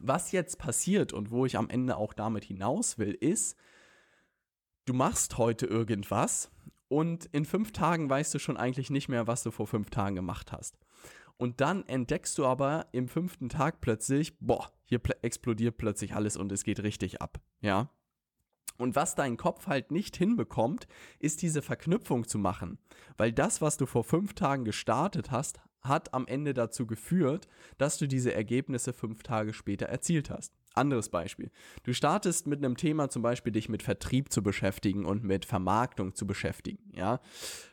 Was 0.00 0.32
jetzt 0.32 0.58
passiert 0.58 1.12
und 1.12 1.30
wo 1.30 1.46
ich 1.46 1.56
am 1.56 1.70
Ende 1.70 1.96
auch 1.96 2.12
damit 2.12 2.44
hinaus 2.44 2.98
will, 2.98 3.12
ist, 3.12 3.56
du 4.84 4.94
machst 4.94 5.38
heute 5.38 5.66
irgendwas 5.66 6.50
und 6.88 7.26
in 7.26 7.44
fünf 7.44 7.72
Tagen 7.72 8.08
weißt 8.08 8.34
du 8.34 8.38
schon 8.38 8.56
eigentlich 8.56 8.90
nicht 8.90 9.08
mehr, 9.08 9.26
was 9.26 9.42
du 9.42 9.50
vor 9.50 9.66
fünf 9.66 9.90
Tagen 9.90 10.14
gemacht 10.16 10.52
hast. 10.52 10.78
Und 11.36 11.60
dann 11.60 11.84
entdeckst 11.86 12.38
du 12.38 12.46
aber 12.46 12.86
im 12.92 13.08
fünften 13.08 13.48
Tag 13.48 13.80
plötzlich, 13.80 14.38
boah, 14.38 14.70
hier 14.84 14.98
pl 15.00 15.16
explodiert 15.22 15.76
plötzlich 15.78 16.14
alles 16.14 16.36
und 16.36 16.52
es 16.52 16.62
geht 16.62 16.82
richtig 16.82 17.20
ab. 17.20 17.40
Ja. 17.60 17.90
Und 18.76 18.96
was 18.96 19.14
dein 19.14 19.36
Kopf 19.36 19.66
halt 19.66 19.90
nicht 19.90 20.16
hinbekommt, 20.16 20.86
ist 21.18 21.42
diese 21.42 21.62
Verknüpfung 21.62 22.26
zu 22.26 22.38
machen. 22.38 22.78
Weil 23.16 23.32
das, 23.32 23.60
was 23.60 23.76
du 23.76 23.86
vor 23.86 24.04
fünf 24.04 24.34
Tagen 24.34 24.64
gestartet 24.64 25.30
hast, 25.30 25.60
hat 25.84 26.14
am 26.14 26.26
Ende 26.26 26.54
dazu 26.54 26.86
geführt, 26.86 27.46
dass 27.78 27.98
du 27.98 28.08
diese 28.08 28.34
Ergebnisse 28.34 28.92
fünf 28.92 29.22
Tage 29.22 29.52
später 29.52 29.86
erzielt 29.86 30.30
hast. 30.30 30.52
Anderes 30.76 31.08
Beispiel. 31.08 31.52
Du 31.84 31.92
startest 31.92 32.48
mit 32.48 32.58
einem 32.58 32.76
Thema 32.76 33.08
zum 33.08 33.22
Beispiel 33.22 33.52
dich 33.52 33.68
mit 33.68 33.84
Vertrieb 33.84 34.32
zu 34.32 34.42
beschäftigen 34.42 35.04
und 35.04 35.22
mit 35.22 35.44
Vermarktung 35.44 36.16
zu 36.16 36.26
beschäftigen, 36.26 36.90
ja. 36.96 37.20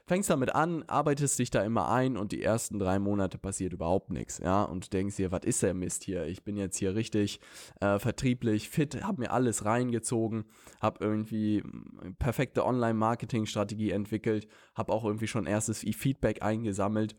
Fängst 0.06 0.30
damit 0.30 0.54
an, 0.54 0.84
arbeitest 0.84 1.40
dich 1.40 1.50
da 1.50 1.64
immer 1.64 1.90
ein 1.90 2.16
und 2.16 2.32
die 2.32 2.44
ersten 2.44 2.78
drei 2.78 3.00
Monate 3.00 3.40
passiert 3.40 3.74
überhaupt 3.74 4.12
nichts, 4.12 4.38
ja. 4.38 4.64
Und 4.64 4.94
denkst 4.94 5.16
dir, 5.16 5.32
was 5.32 5.46
ist 5.46 5.64
der 5.64 5.74
Mist 5.74 6.04
hier? 6.04 6.28
Ich 6.28 6.44
bin 6.44 6.58
jetzt 6.58 6.78
hier 6.78 6.94
richtig 6.94 7.40
äh, 7.80 7.98
vertrieblich 7.98 8.70
fit, 8.70 9.04
hab 9.04 9.18
mir 9.18 9.32
alles 9.32 9.66
reingezogen, 9.66 10.46
hab 10.80 11.02
irgendwie 11.02 11.64
hm, 11.64 12.16
perfekte 12.20 12.64
Online-Marketing-Strategie 12.64 13.92
entwickelt, 13.92 14.48
hab 14.76 14.92
auch 14.92 15.06
irgendwie 15.06 15.28
schon 15.28 15.48
erstes 15.48 15.80
Feedback 15.80 16.44
eingesammelt 16.44 17.16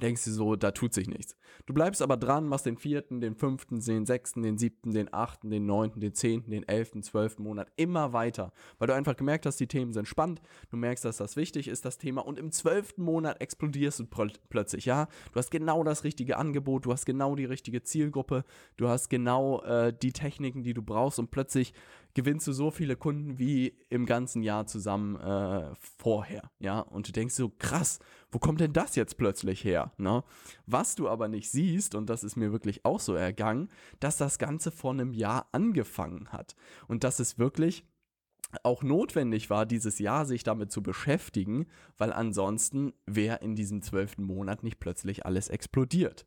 denkst 0.00 0.24
du 0.24 0.30
so, 0.30 0.56
da 0.56 0.70
tut 0.70 0.94
sich 0.94 1.08
nichts. 1.08 1.36
Du 1.66 1.74
bleibst 1.74 2.00
aber 2.00 2.16
dran, 2.16 2.46
machst 2.46 2.66
den 2.66 2.78
vierten, 2.78 3.20
den 3.20 3.34
fünften, 3.34 3.80
den 3.80 4.06
sechsten, 4.06 4.42
den 4.42 4.56
siebten, 4.56 4.92
den 4.92 5.12
achten, 5.12 5.50
den 5.50 5.66
neunten, 5.66 6.00
den 6.00 6.14
zehnten, 6.14 6.50
den 6.50 6.66
elften, 6.66 7.02
zwölften 7.02 7.42
Monat 7.42 7.70
immer 7.76 8.12
weiter, 8.12 8.52
weil 8.78 8.88
du 8.88 8.94
einfach 8.94 9.16
gemerkt 9.16 9.44
hast, 9.44 9.60
die 9.60 9.66
Themen 9.66 9.92
sind 9.92 10.08
spannend, 10.08 10.40
du 10.70 10.76
merkst, 10.76 11.04
dass 11.04 11.18
das 11.18 11.36
wichtig 11.36 11.68
ist, 11.68 11.84
das 11.84 11.98
Thema. 11.98 12.24
Und 12.24 12.38
im 12.38 12.52
zwölften 12.52 13.02
Monat 13.02 13.40
explodierst 13.40 14.00
du 14.00 14.06
plötzlich, 14.48 14.86
ja, 14.86 15.08
du 15.32 15.38
hast 15.38 15.50
genau 15.50 15.84
das 15.84 16.04
richtige 16.04 16.38
Angebot, 16.38 16.86
du 16.86 16.92
hast 16.92 17.04
genau 17.04 17.36
die 17.36 17.44
richtige 17.44 17.82
Zielgruppe, 17.82 18.44
du 18.76 18.88
hast 18.88 19.10
genau 19.10 19.62
äh, 19.62 19.92
die 19.92 20.12
Techniken, 20.12 20.62
die 20.62 20.74
du 20.74 20.82
brauchst. 20.82 21.18
Und 21.18 21.30
plötzlich 21.30 21.74
gewinnst 22.14 22.46
du 22.46 22.52
so 22.52 22.70
viele 22.70 22.96
Kunden 22.96 23.38
wie 23.38 23.78
im 23.88 24.06
ganzen 24.06 24.42
Jahr 24.42 24.66
zusammen 24.66 25.16
äh, 25.16 25.74
vorher, 25.98 26.50
ja, 26.58 26.80
und 26.80 27.08
du 27.08 27.12
denkst 27.12 27.34
so, 27.34 27.48
krass, 27.48 27.98
wo 28.30 28.38
kommt 28.38 28.60
denn 28.60 28.72
das 28.72 28.96
jetzt 28.96 29.16
plötzlich 29.16 29.64
her, 29.64 29.92
ne? 29.96 30.24
Was 30.66 30.94
du 30.94 31.08
aber 31.08 31.28
nicht 31.28 31.50
siehst, 31.50 31.94
und 31.94 32.08
das 32.10 32.24
ist 32.24 32.36
mir 32.36 32.52
wirklich 32.52 32.84
auch 32.84 33.00
so 33.00 33.14
ergangen, 33.14 33.68
dass 34.00 34.16
das 34.16 34.38
Ganze 34.38 34.70
vor 34.70 34.92
einem 34.92 35.12
Jahr 35.12 35.48
angefangen 35.52 36.28
hat 36.32 36.54
und 36.88 37.04
dass 37.04 37.18
es 37.18 37.38
wirklich 37.38 37.84
auch 38.62 38.82
notwendig 38.82 39.50
war, 39.50 39.64
dieses 39.66 39.98
Jahr 39.98 40.26
sich 40.26 40.42
damit 40.44 40.70
zu 40.70 40.82
beschäftigen, 40.82 41.66
weil 41.96 42.12
ansonsten 42.12 42.92
wäre 43.06 43.38
in 43.38 43.56
diesem 43.56 43.82
zwölften 43.82 44.24
Monat 44.24 44.62
nicht 44.62 44.78
plötzlich 44.78 45.24
alles 45.24 45.48
explodiert. 45.48 46.26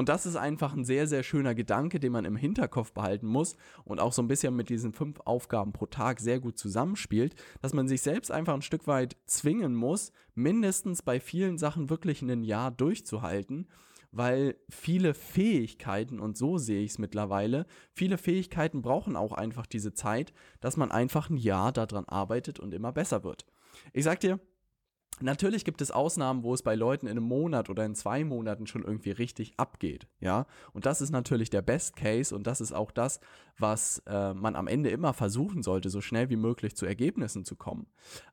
Und 0.00 0.08
das 0.08 0.24
ist 0.24 0.36
einfach 0.36 0.72
ein 0.72 0.86
sehr, 0.86 1.06
sehr 1.06 1.22
schöner 1.22 1.54
Gedanke, 1.54 2.00
den 2.00 2.12
man 2.12 2.24
im 2.24 2.34
Hinterkopf 2.34 2.94
behalten 2.94 3.26
muss 3.26 3.54
und 3.84 4.00
auch 4.00 4.14
so 4.14 4.22
ein 4.22 4.28
bisschen 4.28 4.56
mit 4.56 4.70
diesen 4.70 4.94
fünf 4.94 5.20
Aufgaben 5.26 5.74
pro 5.74 5.84
Tag 5.84 6.20
sehr 6.20 6.40
gut 6.40 6.56
zusammenspielt, 6.56 7.34
dass 7.60 7.74
man 7.74 7.86
sich 7.86 8.00
selbst 8.00 8.30
einfach 8.30 8.54
ein 8.54 8.62
Stück 8.62 8.86
weit 8.86 9.18
zwingen 9.26 9.74
muss, 9.74 10.12
mindestens 10.34 11.02
bei 11.02 11.20
vielen 11.20 11.58
Sachen 11.58 11.90
wirklich 11.90 12.22
ein 12.22 12.44
Jahr 12.44 12.70
durchzuhalten 12.70 13.68
weil 14.10 14.56
viele 14.68 15.14
Fähigkeiten, 15.14 16.18
und 16.18 16.36
so 16.36 16.58
sehe 16.58 16.82
ich 16.82 16.92
es 16.92 16.98
mittlerweile, 16.98 17.64
viele 17.92 18.18
Fähigkeiten 18.18 18.82
brauchen 18.82 19.14
auch 19.14 19.32
einfach 19.32 19.66
diese 19.66 19.92
Zeit, 19.92 20.32
dass 20.60 20.76
man 20.76 20.90
einfach 20.90 21.30
ein 21.30 21.36
Jahr 21.36 21.70
daran 21.70 22.06
arbeitet 22.06 22.58
und 22.58 22.74
immer 22.74 22.90
besser 22.90 23.22
wird. 23.22 23.46
Ich 23.92 24.02
sag 24.02 24.18
dir, 24.18 24.40
Natürlich 25.22 25.64
gibt 25.64 25.82
es 25.82 25.90
Ausnahmen, 25.90 26.42
wo 26.42 26.54
es 26.54 26.62
bei 26.62 26.74
Leuten 26.74 27.06
in 27.06 27.12
einem 27.12 27.26
Monat 27.26 27.68
oder 27.68 27.84
in 27.84 27.94
zwei 27.94 28.24
Monaten 28.24 28.66
schon 28.66 28.84
irgendwie 28.84 29.10
richtig 29.10 29.52
abgeht, 29.58 30.06
ja. 30.20 30.46
Und 30.72 30.86
das 30.86 31.00
ist 31.00 31.10
natürlich 31.10 31.50
der 31.50 31.62
Best 31.62 31.96
Case 31.96 32.34
und 32.34 32.46
das 32.46 32.60
ist 32.60 32.72
auch 32.72 32.90
das, 32.90 33.20
was 33.58 34.02
äh, 34.06 34.34
man 34.34 34.56
am 34.56 34.66
Ende 34.66 34.90
immer 34.90 35.12
versuchen 35.12 35.62
sollte, 35.62 35.90
so 35.90 36.00
schnell 36.00 36.30
wie 36.30 36.36
möglich 36.36 36.76
zu 36.76 36.86
Ergebnissen 36.86 37.44
zu 37.44 37.56
kommen. 37.56 37.86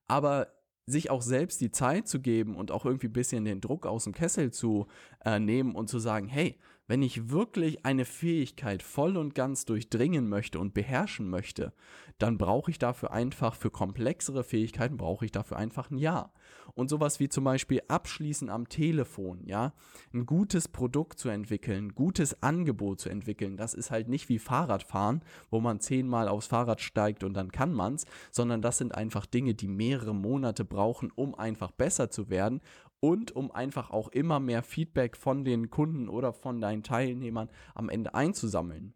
Aber 0.08 0.48
sich 0.86 1.10
auch 1.10 1.22
selbst 1.22 1.60
die 1.60 1.72
Zeit 1.72 2.08
zu 2.08 2.22
geben 2.22 2.56
und 2.56 2.72
auch 2.72 2.86
irgendwie 2.86 3.08
ein 3.08 3.14
bisschen 3.14 3.44
den 3.44 3.60
Druck 3.60 3.86
aus 3.86 4.06
dem 4.06 4.14
Kessel 4.14 4.52
zu 4.52 4.88
äh, 5.26 5.38
nehmen 5.38 5.76
und 5.76 5.90
zu 5.90 6.00
sagen, 6.00 6.28
hey, 6.30 6.58
wenn 6.88 7.02
ich 7.02 7.30
wirklich 7.30 7.86
eine 7.86 8.06
Fähigkeit 8.06 8.82
voll 8.82 9.18
und 9.18 9.36
ganz 9.36 9.66
durchdringen 9.66 10.28
möchte 10.30 10.60
und 10.60 10.74
beherrschen 10.74 11.30
möchte, 11.30 11.74
dann 12.18 12.38
brauche 12.38 12.72
ich 12.72 12.80
dafür 12.80 13.12
einfach, 13.12 13.56
für 13.56 13.70
komplexere 13.70 14.44
Fähigkeiten 14.44 14.98
brauche 14.98 15.26
ich 15.26 15.32
dafür 15.32 15.58
einfach 15.58 15.92
ein 15.92 15.98
Ja. 15.98 16.32
Und 16.74 16.90
sowas 16.90 17.20
wie 17.20 17.28
zum 17.28 17.44
Beispiel 17.44 17.82
abschließen 17.88 18.50
am 18.50 18.70
Telefon, 18.70 19.42
ja, 19.46 19.74
ein 20.14 20.26
gutes 20.26 20.68
Produkt 20.68 21.18
zu 21.18 21.30
entwickeln, 21.30 21.96
gutes 21.96 22.44
Angebot 22.44 23.00
zu 23.00 23.10
entwickeln, 23.10 23.58
das 23.58 23.74
ist 23.74 23.90
halt 23.90 24.08
nicht 24.08 24.30
wie 24.30 24.38
Fahrradfahren, 24.38 25.24
wo 25.50 25.60
man 25.60 25.80
zehnmal 25.80 26.28
aufs 26.28 26.48
Fahrrad 26.48 26.82
steigt 26.82 27.24
und 27.24 27.34
dann 27.34 27.52
kann 27.52 27.74
man's, 27.74 28.06
sondern 28.32 28.62
das 28.62 28.78
sind 28.78 28.94
einfach 28.94 29.26
Dinge, 29.26 29.56
die 29.56 29.68
mehrere 29.68 30.14
Monate 30.14 30.66
brauchen, 30.66 31.12
um 31.16 31.34
einfach 31.34 31.72
besser 31.72 32.12
zu 32.12 32.30
werden 32.30 32.62
und 33.00 33.36
um 33.36 33.52
einfach 33.52 33.92
auch 33.92 34.08
immer 34.10 34.40
mehr 34.40 34.64
Feedback 34.64 35.18
von 35.18 35.46
den 35.46 35.70
Kunden 35.70 36.10
oder 36.10 36.34
von 36.34 36.62
deinen 36.62 36.84
Teilnehmern 36.84 37.50
am 37.76 37.90
Ende 37.90 38.14
einzusammeln. 38.14 38.94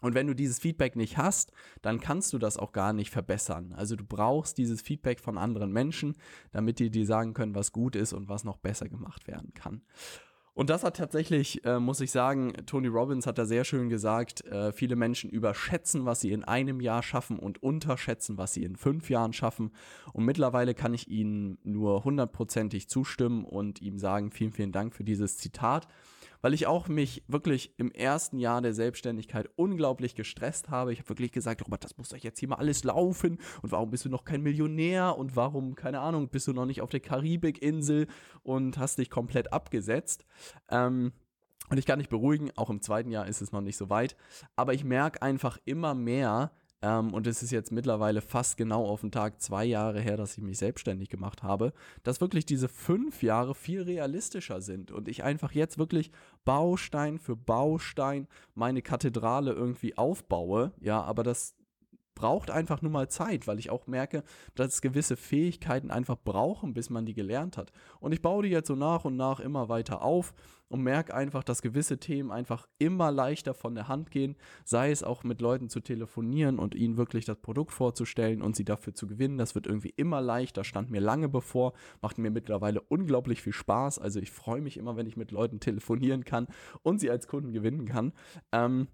Und 0.00 0.14
wenn 0.14 0.26
du 0.26 0.34
dieses 0.34 0.58
Feedback 0.58 0.96
nicht 0.96 1.16
hast, 1.16 1.52
dann 1.82 2.00
kannst 2.00 2.32
du 2.32 2.38
das 2.38 2.56
auch 2.56 2.72
gar 2.72 2.92
nicht 2.92 3.10
verbessern. 3.10 3.72
Also 3.72 3.96
du 3.96 4.04
brauchst 4.04 4.58
dieses 4.58 4.80
Feedback 4.80 5.20
von 5.20 5.38
anderen 5.38 5.72
Menschen, 5.72 6.16
damit 6.52 6.78
die 6.78 6.90
dir 6.90 7.06
sagen 7.06 7.34
können, 7.34 7.54
was 7.54 7.72
gut 7.72 7.96
ist 7.96 8.12
und 8.12 8.28
was 8.28 8.44
noch 8.44 8.58
besser 8.58 8.88
gemacht 8.88 9.26
werden 9.26 9.52
kann. 9.54 9.82
Und 10.58 10.70
das 10.70 10.82
hat 10.82 10.96
tatsächlich, 10.96 11.64
äh, 11.64 11.78
muss 11.78 12.00
ich 12.00 12.10
sagen, 12.10 12.52
Tony 12.66 12.88
Robbins 12.88 13.28
hat 13.28 13.38
da 13.38 13.44
sehr 13.44 13.62
schön 13.62 13.88
gesagt, 13.88 14.44
äh, 14.46 14.72
viele 14.72 14.96
Menschen 14.96 15.30
überschätzen, 15.30 16.04
was 16.04 16.20
sie 16.20 16.32
in 16.32 16.42
einem 16.42 16.80
Jahr 16.80 17.04
schaffen 17.04 17.38
und 17.38 17.62
unterschätzen, 17.62 18.38
was 18.38 18.54
sie 18.54 18.64
in 18.64 18.74
fünf 18.74 19.08
Jahren 19.08 19.32
schaffen. 19.32 19.70
Und 20.12 20.24
mittlerweile 20.24 20.74
kann 20.74 20.94
ich 20.94 21.06
ihnen 21.06 21.58
nur 21.62 22.02
hundertprozentig 22.02 22.88
zustimmen 22.88 23.44
und 23.44 23.80
ihm 23.80 24.00
sagen, 24.00 24.32
vielen, 24.32 24.50
vielen 24.50 24.72
Dank 24.72 24.96
für 24.96 25.04
dieses 25.04 25.38
Zitat 25.38 25.86
weil 26.40 26.54
ich 26.54 26.66
auch 26.66 26.88
mich 26.88 27.24
wirklich 27.28 27.74
im 27.78 27.90
ersten 27.90 28.38
Jahr 28.38 28.60
der 28.60 28.74
Selbstständigkeit 28.74 29.48
unglaublich 29.56 30.14
gestresst 30.14 30.70
habe. 30.70 30.92
Ich 30.92 31.00
habe 31.00 31.08
wirklich 31.10 31.32
gesagt, 31.32 31.64
Robert, 31.64 31.84
das 31.84 31.96
muss 31.96 32.08
doch 32.08 32.16
jetzt 32.16 32.38
hier 32.38 32.48
mal 32.48 32.56
alles 32.56 32.84
laufen 32.84 33.38
und 33.62 33.72
warum 33.72 33.90
bist 33.90 34.04
du 34.04 34.08
noch 34.08 34.24
kein 34.24 34.42
Millionär 34.42 35.16
und 35.16 35.36
warum, 35.36 35.74
keine 35.74 36.00
Ahnung, 36.00 36.28
bist 36.28 36.46
du 36.46 36.52
noch 36.52 36.66
nicht 36.66 36.80
auf 36.80 36.90
der 36.90 37.00
Karibikinsel 37.00 38.06
und 38.42 38.78
hast 38.78 38.98
dich 38.98 39.10
komplett 39.10 39.52
abgesetzt. 39.52 40.24
Ähm, 40.70 41.12
und 41.70 41.78
ich 41.78 41.86
kann 41.86 41.98
dich 41.98 42.08
beruhigen, 42.08 42.50
auch 42.56 42.70
im 42.70 42.80
zweiten 42.80 43.10
Jahr 43.10 43.26
ist 43.26 43.42
es 43.42 43.52
noch 43.52 43.60
nicht 43.60 43.76
so 43.76 43.90
weit, 43.90 44.16
aber 44.56 44.72
ich 44.72 44.84
merke 44.84 45.20
einfach 45.22 45.58
immer 45.64 45.94
mehr, 45.94 46.52
ähm, 46.80 47.12
und 47.12 47.26
es 47.26 47.42
ist 47.42 47.50
jetzt 47.50 47.72
mittlerweile 47.72 48.20
fast 48.20 48.56
genau 48.56 48.86
auf 48.86 49.00
den 49.00 49.10
Tag 49.10 49.40
zwei 49.40 49.64
Jahre 49.64 50.00
her, 50.00 50.16
dass 50.16 50.38
ich 50.38 50.44
mich 50.44 50.58
selbstständig 50.58 51.08
gemacht 51.08 51.42
habe, 51.42 51.72
dass 52.04 52.20
wirklich 52.20 52.46
diese 52.46 52.68
fünf 52.68 53.22
Jahre 53.22 53.54
viel 53.54 53.82
realistischer 53.82 54.60
sind 54.60 54.92
und 54.92 55.08
ich 55.08 55.24
einfach 55.24 55.52
jetzt 55.52 55.78
wirklich 55.78 56.12
Baustein 56.44 57.18
für 57.18 57.36
Baustein 57.36 58.28
meine 58.54 58.82
Kathedrale 58.82 59.52
irgendwie 59.52 59.98
aufbaue. 59.98 60.72
Ja, 60.80 61.02
aber 61.02 61.24
das 61.24 61.57
braucht 62.18 62.50
einfach 62.50 62.82
nur 62.82 62.90
mal 62.90 63.08
Zeit, 63.08 63.46
weil 63.46 63.60
ich 63.60 63.70
auch 63.70 63.86
merke, 63.86 64.24
dass 64.56 64.74
es 64.74 64.80
gewisse 64.80 65.16
Fähigkeiten 65.16 65.92
einfach 65.92 66.16
brauchen, 66.22 66.74
bis 66.74 66.90
man 66.90 67.06
die 67.06 67.14
gelernt 67.14 67.56
hat. 67.56 67.70
Und 68.00 68.10
ich 68.10 68.20
baue 68.20 68.42
die 68.42 68.48
jetzt 68.48 68.66
so 68.66 68.74
nach 68.74 69.04
und 69.04 69.16
nach 69.16 69.38
immer 69.38 69.68
weiter 69.68 70.02
auf 70.02 70.34
und 70.68 70.82
merke 70.82 71.14
einfach, 71.14 71.44
dass 71.44 71.62
gewisse 71.62 71.98
Themen 71.98 72.32
einfach 72.32 72.66
immer 72.78 73.12
leichter 73.12 73.54
von 73.54 73.76
der 73.76 73.86
Hand 73.86 74.10
gehen, 74.10 74.36
sei 74.64 74.90
es 74.90 75.04
auch 75.04 75.22
mit 75.22 75.40
Leuten 75.40 75.68
zu 75.68 75.78
telefonieren 75.78 76.58
und 76.58 76.74
ihnen 76.74 76.96
wirklich 76.96 77.24
das 77.24 77.38
Produkt 77.38 77.72
vorzustellen 77.72 78.42
und 78.42 78.56
sie 78.56 78.64
dafür 78.64 78.94
zu 78.94 79.06
gewinnen. 79.06 79.38
Das 79.38 79.54
wird 79.54 79.68
irgendwie 79.68 79.94
immer 79.96 80.20
leichter, 80.20 80.64
stand 80.64 80.90
mir 80.90 81.00
lange 81.00 81.28
bevor, 81.28 81.72
macht 82.02 82.18
mir 82.18 82.32
mittlerweile 82.32 82.80
unglaublich 82.80 83.42
viel 83.42 83.52
Spaß. 83.52 84.00
Also 84.00 84.18
ich 84.18 84.32
freue 84.32 84.60
mich 84.60 84.76
immer, 84.76 84.96
wenn 84.96 85.06
ich 85.06 85.16
mit 85.16 85.30
Leuten 85.30 85.60
telefonieren 85.60 86.24
kann 86.24 86.48
und 86.82 86.98
sie 86.98 87.10
als 87.10 87.28
Kunden 87.28 87.52
gewinnen 87.52 87.86
kann. 87.86 88.12
Ähm, 88.50 88.88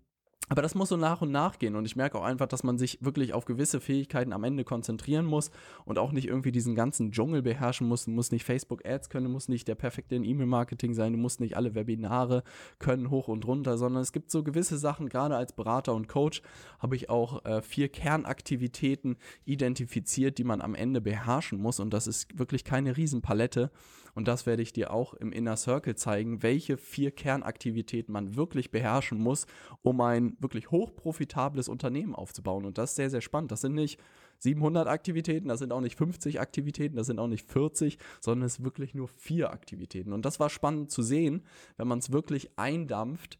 aber 0.49 0.61
das 0.61 0.75
muss 0.75 0.91
so 0.91 0.97
nach 0.97 1.23
und 1.23 1.31
nach 1.31 1.59
gehen. 1.59 1.75
Und 1.75 1.87
ich 1.87 1.97
merke 1.97 2.19
auch 2.19 2.25
einfach, 2.25 2.47
dass 2.47 2.65
man 2.65 2.77
sich 2.77 2.99
wirklich 3.01 3.33
auf 3.33 3.47
gewisse 3.47 3.81
Fähigkeiten 3.81 4.33
am 4.33 4.45
Ende 4.45 4.65
konzentrieren 4.65 5.25
muss 5.25 5.51
und 5.87 5.99
auch 5.99 6.13
nicht 6.13 6.29
irgendwie 6.29 6.53
diesen 6.53 6.75
ganzen 6.75 7.13
Dschungel 7.13 7.43
beherrschen 7.43 7.89
muss. 7.89 8.05
Du 8.05 8.11
musst 8.11 8.31
nicht 8.31 8.45
Facebook 8.45 8.87
Ads 8.87 9.09
können, 9.09 9.25
du 9.27 9.33
musst 9.33 9.49
nicht 9.49 9.67
der 9.69 9.75
perfekte 9.75 10.17
in 10.17 10.25
E-Mail-Marketing 10.25 10.93
sein, 10.93 11.13
du 11.13 11.19
musst 11.19 11.41
nicht 11.41 11.57
alle 11.57 11.75
Webinare 11.75 12.43
können 12.79 13.11
hoch 13.11 13.29
und 13.29 13.47
runter, 13.47 13.79
sondern 13.79 14.03
es 14.03 14.13
gibt 14.13 14.31
so 14.31 14.43
gewisse 14.43 14.77
Sachen, 14.77 15.09
gerade 15.09 15.37
als 15.37 15.55
Berater 15.55 15.95
und 15.95 16.09
Coach 16.09 16.43
habe 16.79 16.97
ich 16.97 17.09
auch 17.09 17.45
äh, 17.47 17.63
vier 17.63 17.89
Kernaktivitäten 17.89 19.17
identifiziert, 19.47 20.37
die 20.37 20.45
man 20.45 20.61
am 20.61 20.75
Ende 20.75 21.01
beherrschen 21.01 21.59
muss. 21.59 21.81
Und 21.81 21.95
das 21.95 22.07
ist 22.07 22.39
wirklich 22.39 22.65
keine 22.65 22.97
Riesenpalette. 22.97 23.71
Und 24.15 24.29
das 24.29 24.47
werde 24.47 24.63
ich 24.63 24.73
dir 24.73 24.93
auch 24.93 25.15
im 25.15 25.33
Inner 25.33 25.57
Circle 25.57 25.97
zeigen, 25.97 26.43
welche 26.43 26.77
vier 26.77 27.11
Kernaktivitäten 27.11 28.13
man 28.13 28.37
wirklich 28.37 28.71
beherrschen 28.71 29.19
muss, 29.19 29.47
um 29.83 30.01
ein 30.01 30.34
wirklich 30.41 30.71
hochprofitables 30.71 31.69
Unternehmen 31.69 32.14
aufzubauen. 32.14 32.64
Und 32.64 32.79
das 32.79 32.91
ist 32.91 32.97
sehr, 32.97 33.11
sehr 33.11 33.21
spannend. 33.21 33.53
Das 33.53 33.61
sind 33.61 33.75
nicht 33.75 34.00
700 34.41 34.88
Aktivitäten, 34.88 35.49
das 35.49 35.61
sind 35.61 35.73
auch 35.73 35.81
nicht 35.81 35.97
50 35.97 36.41
Aktivitäten, 36.41 36.97
das 36.97 37.07
sind 37.07 37.19
auch 37.19 37.29
nicht 37.29 37.50
40, 37.50 37.99
sondern 38.21 38.47
es 38.47 38.55
sind 38.55 38.64
wirklich 38.64 38.95
nur 38.95 39.09
vier 39.09 39.50
Aktivitäten. 39.50 40.12
Und 40.12 40.25
das 40.25 40.41
war 40.41 40.50
spannend 40.50 40.91
zu 40.91 41.03
sehen, 41.03 41.43
wenn 41.76 41.88
man 41.88 41.99
es 41.99 42.12
wirklich 42.12 42.50
eindampft 42.57 43.38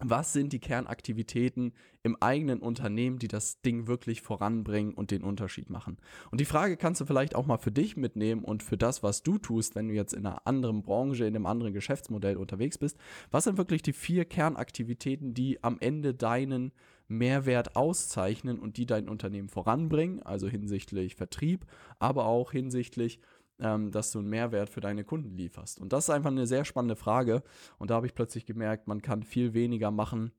was 0.00 0.32
sind 0.32 0.52
die 0.52 0.58
Kernaktivitäten 0.58 1.72
im 2.02 2.16
eigenen 2.20 2.60
Unternehmen, 2.60 3.18
die 3.18 3.28
das 3.28 3.60
Ding 3.60 3.86
wirklich 3.86 4.22
voranbringen 4.22 4.94
und 4.94 5.10
den 5.10 5.22
Unterschied 5.22 5.70
machen? 5.70 5.96
Und 6.30 6.40
die 6.40 6.44
Frage 6.44 6.76
kannst 6.76 7.00
du 7.00 7.06
vielleicht 7.06 7.34
auch 7.34 7.46
mal 7.46 7.58
für 7.58 7.72
dich 7.72 7.96
mitnehmen 7.96 8.44
und 8.44 8.62
für 8.62 8.76
das, 8.76 9.02
was 9.02 9.22
du 9.22 9.38
tust, 9.38 9.74
wenn 9.74 9.88
du 9.88 9.94
jetzt 9.94 10.14
in 10.14 10.26
einer 10.26 10.46
anderen 10.46 10.82
Branche, 10.82 11.24
in 11.24 11.34
einem 11.34 11.46
anderen 11.46 11.72
Geschäftsmodell 11.72 12.36
unterwegs 12.36 12.78
bist. 12.78 12.96
Was 13.30 13.44
sind 13.44 13.58
wirklich 13.58 13.82
die 13.82 13.92
vier 13.92 14.24
Kernaktivitäten, 14.24 15.34
die 15.34 15.62
am 15.62 15.78
Ende 15.80 16.14
deinen 16.14 16.72
Mehrwert 17.08 17.74
auszeichnen 17.74 18.58
und 18.58 18.76
die 18.76 18.86
dein 18.86 19.08
Unternehmen 19.08 19.48
voranbringen, 19.48 20.22
also 20.22 20.46
hinsichtlich 20.46 21.16
Vertrieb, 21.16 21.64
aber 21.98 22.26
auch 22.26 22.52
hinsichtlich 22.52 23.18
ähm, 23.60 23.90
dass 23.90 24.12
du 24.12 24.20
einen 24.20 24.28
Mehrwert 24.28 24.70
für 24.70 24.80
deine 24.80 25.04
Kunden 25.04 25.36
lieferst. 25.36 25.80
Und 25.80 25.92
das 25.92 26.04
ist 26.04 26.10
einfach 26.10 26.30
eine 26.30 26.46
sehr 26.46 26.64
spannende 26.64 26.96
Frage. 26.96 27.42
Und 27.78 27.90
da 27.90 27.96
habe 27.96 28.06
ich 28.06 28.14
plötzlich 28.14 28.46
gemerkt, 28.46 28.86
man 28.86 29.02
kann 29.02 29.22
viel 29.22 29.54
weniger 29.54 29.90
machen, 29.90 30.32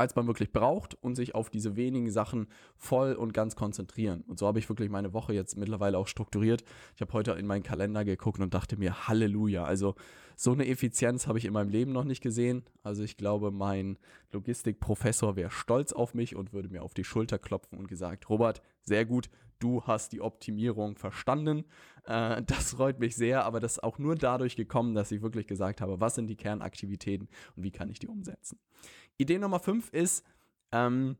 als 0.00 0.16
man 0.16 0.26
wirklich 0.26 0.50
braucht 0.50 0.94
und 0.94 1.14
sich 1.14 1.34
auf 1.34 1.50
diese 1.50 1.76
wenigen 1.76 2.10
Sachen 2.10 2.48
voll 2.76 3.12
und 3.12 3.34
ganz 3.34 3.54
konzentrieren. 3.54 4.22
Und 4.22 4.38
so 4.38 4.46
habe 4.46 4.58
ich 4.58 4.68
wirklich 4.68 4.88
meine 4.88 5.12
Woche 5.12 5.34
jetzt 5.34 5.56
mittlerweile 5.56 5.98
auch 5.98 6.08
strukturiert. 6.08 6.64
Ich 6.94 7.02
habe 7.02 7.12
heute 7.12 7.32
in 7.32 7.46
meinen 7.46 7.62
Kalender 7.62 8.04
geguckt 8.04 8.40
und 8.40 8.54
dachte 8.54 8.78
mir, 8.78 9.06
Halleluja. 9.08 9.64
Also 9.64 9.94
so 10.36 10.52
eine 10.52 10.66
Effizienz 10.66 11.26
habe 11.26 11.38
ich 11.38 11.44
in 11.44 11.52
meinem 11.52 11.68
Leben 11.68 11.92
noch 11.92 12.04
nicht 12.04 12.22
gesehen. 12.22 12.64
Also 12.82 13.02
ich 13.02 13.18
glaube, 13.18 13.50
mein 13.50 13.98
Logistikprofessor 14.32 15.36
wäre 15.36 15.50
stolz 15.50 15.92
auf 15.92 16.14
mich 16.14 16.34
und 16.34 16.54
würde 16.54 16.70
mir 16.70 16.82
auf 16.82 16.94
die 16.94 17.04
Schulter 17.04 17.38
klopfen 17.38 17.78
und 17.78 17.86
gesagt, 17.86 18.30
Robert, 18.30 18.62
sehr 18.82 19.04
gut, 19.04 19.28
du 19.60 19.82
hast 19.84 20.12
die 20.12 20.20
Optimierung 20.20 20.96
verstanden. 20.96 21.64
Äh, 22.04 22.42
das 22.42 22.74
freut 22.74 22.98
mich 22.98 23.14
sehr, 23.14 23.44
aber 23.44 23.60
das 23.60 23.72
ist 23.72 23.84
auch 23.84 23.98
nur 23.98 24.16
dadurch 24.16 24.56
gekommen, 24.56 24.94
dass 24.94 25.12
ich 25.12 25.22
wirklich 25.22 25.46
gesagt 25.46 25.80
habe, 25.80 26.00
was 26.00 26.16
sind 26.16 26.26
die 26.26 26.36
Kernaktivitäten 26.36 27.28
und 27.56 27.62
wie 27.62 27.70
kann 27.70 27.88
ich 27.88 28.00
die 28.00 28.08
umsetzen. 28.08 28.58
Idee 29.16 29.38
Nummer 29.38 29.60
5 29.60 29.90
ist, 29.90 30.24
ähm, 30.72 31.16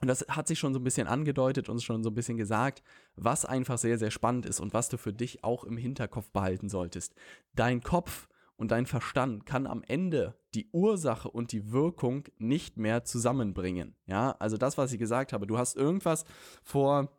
und 0.00 0.08
das 0.08 0.24
hat 0.28 0.48
sich 0.48 0.58
schon 0.58 0.72
so 0.72 0.80
ein 0.80 0.84
bisschen 0.84 1.08
angedeutet 1.08 1.68
und 1.68 1.82
schon 1.82 2.02
so 2.02 2.10
ein 2.10 2.14
bisschen 2.14 2.38
gesagt, 2.38 2.82
was 3.16 3.44
einfach 3.44 3.76
sehr, 3.76 3.98
sehr 3.98 4.10
spannend 4.10 4.46
ist 4.46 4.60
und 4.60 4.72
was 4.72 4.88
du 4.88 4.96
für 4.96 5.12
dich 5.12 5.44
auch 5.44 5.64
im 5.64 5.76
Hinterkopf 5.76 6.30
behalten 6.30 6.68
solltest. 6.68 7.14
Dein 7.54 7.82
Kopf 7.82 8.28
und 8.56 8.70
dein 8.70 8.86
Verstand 8.86 9.46
kann 9.46 9.66
am 9.66 9.82
Ende 9.82 10.38
die 10.54 10.68
Ursache 10.72 11.30
und 11.30 11.52
die 11.52 11.72
Wirkung 11.72 12.24
nicht 12.38 12.76
mehr 12.76 13.04
zusammenbringen. 13.04 13.94
Ja, 14.06 14.32
also 14.38 14.56
das, 14.56 14.78
was 14.78 14.92
ich 14.92 14.98
gesagt 14.98 15.32
habe, 15.32 15.46
du 15.46 15.58
hast 15.58 15.76
irgendwas 15.76 16.24
vor 16.62 17.10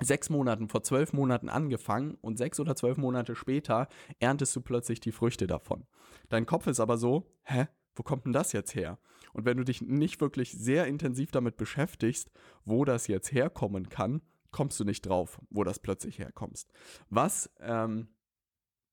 sechs 0.00 0.30
Monaten, 0.30 0.68
vor 0.68 0.82
zwölf 0.82 1.12
Monaten 1.12 1.48
angefangen 1.48 2.16
und 2.20 2.38
sechs 2.38 2.60
oder 2.60 2.76
zwölf 2.76 2.96
Monate 2.96 3.34
später 3.34 3.88
erntest 4.20 4.54
du 4.56 4.60
plötzlich 4.60 5.00
die 5.00 5.12
Früchte 5.12 5.46
davon. 5.46 5.86
Dein 6.28 6.46
Kopf 6.46 6.66
ist 6.66 6.80
aber 6.80 6.98
so, 6.98 7.30
hä, 7.42 7.66
wo 7.94 8.02
kommt 8.02 8.24
denn 8.24 8.32
das 8.32 8.52
jetzt 8.52 8.74
her? 8.74 8.98
Und 9.32 9.44
wenn 9.44 9.56
du 9.56 9.64
dich 9.64 9.82
nicht 9.82 10.20
wirklich 10.20 10.52
sehr 10.52 10.86
intensiv 10.86 11.30
damit 11.30 11.56
beschäftigst, 11.56 12.30
wo 12.64 12.84
das 12.84 13.08
jetzt 13.08 13.32
herkommen 13.32 13.88
kann, 13.88 14.22
kommst 14.50 14.80
du 14.80 14.84
nicht 14.84 15.02
drauf, 15.02 15.40
wo 15.50 15.64
das 15.64 15.78
plötzlich 15.78 16.18
herkommst. 16.18 16.72
Was 17.10 17.50
ähm, 17.60 18.08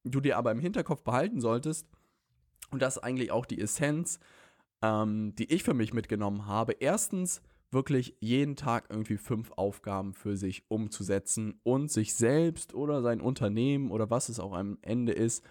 du 0.03 0.19
dir 0.19 0.37
aber 0.37 0.51
im 0.51 0.59
Hinterkopf 0.59 1.03
behalten 1.03 1.39
solltest, 1.39 1.87
und 2.71 2.81
das 2.81 2.97
ist 2.97 3.03
eigentlich 3.03 3.31
auch 3.31 3.45
die 3.45 3.61
Essenz, 3.61 4.19
ähm, 4.81 5.35
die 5.35 5.51
ich 5.53 5.63
für 5.63 5.73
mich 5.73 5.93
mitgenommen 5.93 6.47
habe. 6.47 6.73
Erstens, 6.73 7.41
wirklich 7.71 8.15
jeden 8.19 8.55
Tag 8.55 8.85
irgendwie 8.89 9.17
fünf 9.17 9.51
Aufgaben 9.55 10.13
für 10.13 10.37
sich 10.37 10.63
umzusetzen 10.69 11.59
und 11.63 11.91
sich 11.91 12.13
selbst 12.13 12.73
oder 12.73 13.01
sein 13.01 13.21
Unternehmen 13.21 13.91
oder 13.91 14.09
was 14.09 14.29
es 14.29 14.39
auch 14.39 14.53
am 14.53 14.77
Ende 14.81 15.11
ist, 15.11 15.43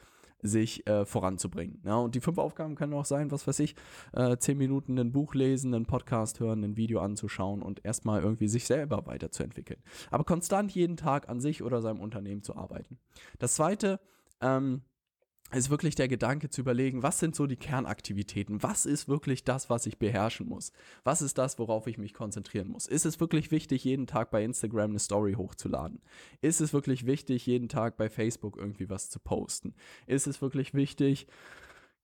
sich 0.44 0.87
äh, 0.87 1.07
voranzubringen. 1.07 1.81
Ja, 1.85 1.96
und 1.96 2.14
die 2.14 2.20
fünf 2.20 2.38
Aufgaben 2.38 2.74
können 2.74 2.92
auch 2.92 3.07
sein, 3.07 3.31
was 3.31 3.46
weiß 3.46 3.59
ich, 3.61 3.74
äh, 4.12 4.37
zehn 4.37 4.59
Minuten 4.59 4.98
ein 4.98 5.11
Buch 5.11 5.35
lesen, 5.35 5.74
einen 5.74 5.87
Podcast 5.87 6.38
hören, 6.38 6.62
ein 6.62 6.77
Video 6.77 7.00
anzuschauen 7.00 7.62
und 7.62 7.85
erstmal 7.85 8.22
irgendwie 8.22 8.48
sich 8.48 8.66
selber 8.66 9.07
weiterzuentwickeln. 9.07 9.83
Aber 10.11 10.24
konstant 10.24 10.72
jeden 10.72 10.96
Tag 10.96 11.29
an 11.31 11.40
sich 11.40 11.62
oder 11.62 11.81
seinem 11.81 12.00
Unternehmen 12.00 12.42
zu 12.42 12.57
arbeiten. 12.57 12.98
Das 13.38 13.55
zweite, 13.55 14.00
ähm, 14.42 14.83
ist 15.52 15.70
wirklich 15.70 15.94
der 15.94 16.09
Gedanke 16.09 16.50
zu 16.50 16.62
überlegen, 16.62 17.02
was 17.02 17.18
sind 17.18 17.37
so 17.37 17.46
die 17.46 17.57
Kernaktivitäten? 17.57 18.62
Was 18.62 18.87
ist 18.87 19.09
wirklich 19.09 19.44
das, 19.44 19.70
was 19.70 19.87
ich 19.87 19.98
beherrschen 19.98 20.48
muss? 20.48 20.72
Was 21.04 21.22
ist 21.22 21.38
das, 21.38 21.59
worauf 21.59 21.87
ich 21.87 21.98
mich 21.98 22.12
konzentrieren 22.12 22.68
muss? 22.68 22.87
Ist 22.87 23.07
es 23.07 23.20
wirklich 23.20 23.50
wichtig, 23.50 23.85
jeden 23.85 24.07
Tag 24.07 24.30
bei 24.30 24.42
Instagram 24.42 24.90
eine 24.90 24.98
Story 24.98 25.35
hochzuladen? 25.35 26.00
Ist 26.40 26.61
es 26.61 26.72
wirklich 26.72 27.07
wichtig, 27.07 27.46
jeden 27.46 27.68
Tag 27.68 27.96
bei 27.96 28.09
Facebook 28.09 28.57
irgendwie 28.57 28.90
was 28.90 29.11
zu 29.11 29.20
posten? 29.20 29.74
Ist 30.07 30.26
es 30.26 30.42
wirklich 30.42 30.74
wichtig, 30.74 31.28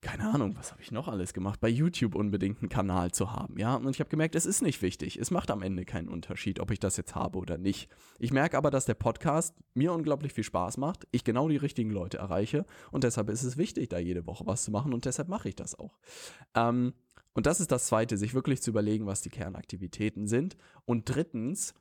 keine 0.03 0.33
Ahnung, 0.33 0.57
was 0.57 0.73
habe 0.73 0.81
ich 0.81 0.93
noch 0.93 1.09
alles 1.09 1.35
gemacht, 1.35 1.61
bei 1.61 1.69
YouTube 1.69 2.15
unbedingt 2.15 2.61
einen 2.61 2.69
Kanal 2.69 3.13
zu 3.13 3.33
haben, 3.33 3.59
ja. 3.59 3.75
Und 3.75 3.91
ich 3.91 4.01
habe 4.01 4.09
gemerkt, 4.09 4.35
es 4.35 4.47
ist 4.47 4.63
nicht 4.63 4.81
wichtig. 4.81 5.19
Es 5.19 5.31
macht 5.31 5.51
am 5.51 5.63
Ende 5.63 5.85
keinen 5.85 6.09
Unterschied, 6.09 6.61
ob 6.61 6.71
ich 6.71 6.79
das 6.79 6.97
jetzt 6.97 7.15
habe 7.15 7.39
oder 7.39 7.59
nicht. 7.59 7.91
Ich 8.19 8.33
merke 8.33 8.57
aber, 8.57 8.71
dass 8.71 8.87
der 8.87 8.95
Podcast 8.95 9.55
mir 9.75 9.93
unglaublich 9.93 10.33
viel 10.33 10.45
Spaß 10.45 10.79
macht, 10.79 11.07
ich 11.11 11.25
genau 11.25 11.49
die 11.49 11.57
richtigen 11.57 11.91
Leute 11.91 12.19
erreiche 12.19 12.65
und 12.91 13.05
deshalb 13.05 13.29
ist 13.29 13.43
es 13.43 13.57
wichtig, 13.57 13.91
da 13.91 13.99
jede 13.99 14.27
Woche 14.27 14.47
was 14.47 14.65
zu 14.65 14.71
machen 14.71 14.95
und 14.95 15.05
deshalb 15.05 15.29
mache 15.29 15.49
ich 15.49 15.57
das 15.57 15.79
auch. 15.79 15.99
Ähm, 16.55 16.95
und 17.33 17.47
das 17.47 17.61
ist 17.61 17.71
das 17.71 17.87
Zweite, 17.87 18.17
sich 18.17 18.35
wirklich 18.35 18.61
zu 18.61 18.71
überlegen, 18.71 19.07
was 19.07 19.23
die 19.23 19.31
Kernaktivitäten 19.31 20.27
sind. 20.27 20.57
Und 20.85 21.05
drittens, 21.05 21.75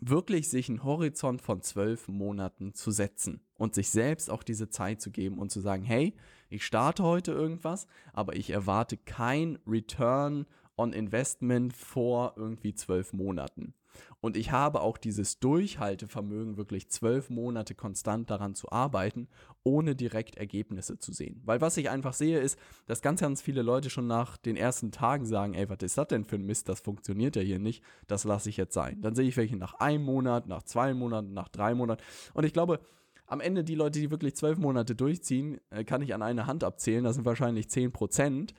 wirklich 0.00 0.50
sich 0.50 0.68
einen 0.68 0.84
Horizont 0.84 1.40
von 1.40 1.62
zwölf 1.62 2.08
Monaten 2.08 2.74
zu 2.74 2.90
setzen 2.90 3.40
und 3.54 3.74
sich 3.74 3.88
selbst 3.90 4.30
auch 4.30 4.42
diese 4.42 4.68
Zeit 4.68 5.00
zu 5.00 5.10
geben 5.10 5.38
und 5.38 5.50
zu 5.50 5.60
sagen, 5.60 5.82
hey, 5.82 6.14
ich 6.48 6.64
starte 6.64 7.02
heute 7.02 7.32
irgendwas, 7.32 7.86
aber 8.12 8.36
ich 8.36 8.50
erwarte 8.50 8.96
kein 8.96 9.58
Return 9.66 10.46
on 10.76 10.92
Investment 10.92 11.76
vor 11.76 12.34
irgendwie 12.36 12.74
zwölf 12.74 13.12
Monaten. 13.12 13.74
Und 14.20 14.36
ich 14.36 14.52
habe 14.52 14.80
auch 14.80 14.96
dieses 14.96 15.38
Durchhaltevermögen, 15.40 16.56
wirklich 16.56 16.88
zwölf 16.88 17.30
Monate 17.30 17.74
konstant 17.74 18.30
daran 18.30 18.54
zu 18.54 18.70
arbeiten, 18.70 19.28
ohne 19.62 19.94
direkt 19.96 20.36
Ergebnisse 20.36 20.98
zu 20.98 21.12
sehen. 21.12 21.40
Weil 21.44 21.60
was 21.60 21.76
ich 21.76 21.90
einfach 21.90 22.12
sehe, 22.12 22.38
ist, 22.38 22.58
dass 22.86 23.02
ganz, 23.02 23.20
ganz 23.20 23.42
viele 23.42 23.62
Leute 23.62 23.90
schon 23.90 24.06
nach 24.06 24.36
den 24.36 24.56
ersten 24.56 24.92
Tagen 24.92 25.26
sagen, 25.26 25.54
ey, 25.54 25.68
was 25.68 25.78
ist 25.82 25.98
das 25.98 26.08
denn 26.08 26.24
für 26.24 26.36
ein 26.36 26.46
Mist, 26.46 26.68
das 26.68 26.80
funktioniert 26.80 27.36
ja 27.36 27.42
hier 27.42 27.58
nicht, 27.58 27.82
das 28.06 28.24
lasse 28.24 28.48
ich 28.48 28.56
jetzt 28.56 28.74
sein. 28.74 29.00
Dann 29.00 29.14
sehe 29.14 29.28
ich 29.28 29.36
welche 29.36 29.56
nach 29.56 29.74
einem 29.74 30.04
Monat, 30.04 30.46
nach 30.46 30.62
zwei 30.62 30.94
Monaten, 30.94 31.32
nach 31.32 31.48
drei 31.48 31.74
Monaten. 31.74 32.02
Und 32.34 32.44
ich 32.44 32.52
glaube, 32.52 32.80
am 33.28 33.40
Ende 33.40 33.62
die 33.62 33.74
Leute, 33.74 34.00
die 34.00 34.10
wirklich 34.10 34.34
zwölf 34.34 34.58
Monate 34.58 34.94
durchziehen, 34.94 35.60
äh, 35.70 35.84
kann 35.84 36.02
ich 36.02 36.14
an 36.14 36.22
einer 36.22 36.46
Hand 36.46 36.64
abzählen. 36.64 37.04
Das 37.04 37.14
sind 37.14 37.24
wahrscheinlich 37.24 37.68
zehn 37.68 37.92
Prozent. 37.92 38.54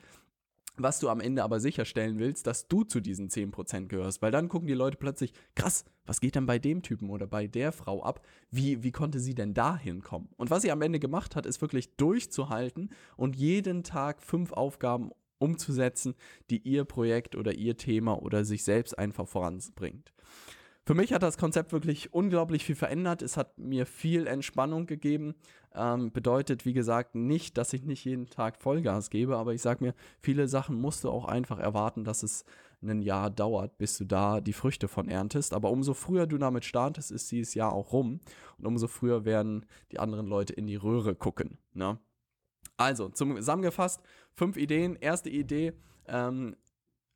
Was 0.76 0.98
du 0.98 1.10
am 1.10 1.20
Ende 1.20 1.42
aber 1.42 1.60
sicherstellen 1.60 2.18
willst, 2.18 2.46
dass 2.46 2.66
du 2.66 2.84
zu 2.84 3.00
diesen 3.00 3.28
10% 3.28 3.88
gehörst. 3.88 4.22
Weil 4.22 4.30
dann 4.30 4.48
gucken 4.48 4.66
die 4.66 4.74
Leute 4.74 4.96
plötzlich, 4.96 5.34
krass, 5.54 5.84
was 6.06 6.20
geht 6.20 6.36
denn 6.36 6.46
bei 6.46 6.58
dem 6.58 6.80
Typen 6.80 7.10
oder 7.10 7.26
bei 7.26 7.46
der 7.48 7.72
Frau 7.72 8.02
ab? 8.02 8.24
Wie, 8.50 8.82
wie 8.82 8.92
konnte 8.92 9.20
sie 9.20 9.34
denn 9.34 9.52
da 9.52 9.76
hinkommen? 9.76 10.30
Und 10.38 10.48
was 10.48 10.62
sie 10.62 10.70
am 10.70 10.80
Ende 10.80 10.98
gemacht 10.98 11.36
hat, 11.36 11.44
ist 11.44 11.60
wirklich 11.60 11.96
durchzuhalten 11.96 12.90
und 13.16 13.36
jeden 13.36 13.82
Tag 13.82 14.22
fünf 14.22 14.52
Aufgaben 14.52 15.10
umzusetzen, 15.38 16.14
die 16.48 16.58
ihr 16.58 16.84
Projekt 16.84 17.36
oder 17.36 17.52
ihr 17.52 17.76
Thema 17.76 18.22
oder 18.22 18.44
sich 18.44 18.64
selbst 18.64 18.98
einfach 18.98 19.28
voranbringt. 19.28 20.12
Für 20.90 20.96
mich 20.96 21.12
hat 21.12 21.22
das 21.22 21.38
Konzept 21.38 21.72
wirklich 21.72 22.12
unglaublich 22.12 22.64
viel 22.64 22.74
verändert. 22.74 23.22
Es 23.22 23.36
hat 23.36 23.56
mir 23.56 23.86
viel 23.86 24.26
Entspannung 24.26 24.86
gegeben. 24.86 25.36
Ähm, 25.72 26.10
bedeutet, 26.10 26.66
wie 26.66 26.72
gesagt, 26.72 27.14
nicht, 27.14 27.56
dass 27.58 27.72
ich 27.72 27.84
nicht 27.84 28.04
jeden 28.04 28.26
Tag 28.26 28.60
Vollgas 28.60 29.08
gebe, 29.08 29.36
aber 29.36 29.54
ich 29.54 29.62
sage 29.62 29.84
mir, 29.84 29.94
viele 30.20 30.48
Sachen 30.48 30.80
musst 30.80 31.04
du 31.04 31.10
auch 31.10 31.26
einfach 31.26 31.60
erwarten, 31.60 32.02
dass 32.02 32.24
es 32.24 32.44
ein 32.82 33.02
Jahr 33.02 33.30
dauert, 33.30 33.78
bis 33.78 33.98
du 33.98 34.04
da 34.04 34.40
die 34.40 34.52
Früchte 34.52 34.88
von 34.88 35.08
erntest. 35.08 35.54
Aber 35.54 35.70
umso 35.70 35.94
früher 35.94 36.26
du 36.26 36.38
damit 36.38 36.64
startest, 36.64 37.12
ist 37.12 37.30
dieses 37.30 37.54
Jahr 37.54 37.72
auch 37.72 37.92
rum. 37.92 38.18
Und 38.58 38.66
umso 38.66 38.88
früher 38.88 39.24
werden 39.24 39.66
die 39.92 40.00
anderen 40.00 40.26
Leute 40.26 40.54
in 40.54 40.66
die 40.66 40.74
Röhre 40.74 41.14
gucken. 41.14 41.58
Ne? 41.72 42.00
Also, 42.76 43.10
zusammengefasst, 43.10 44.02
fünf 44.34 44.56
Ideen. 44.56 44.96
Erste 44.96 45.30
Idee, 45.30 45.72
ähm, 46.08 46.56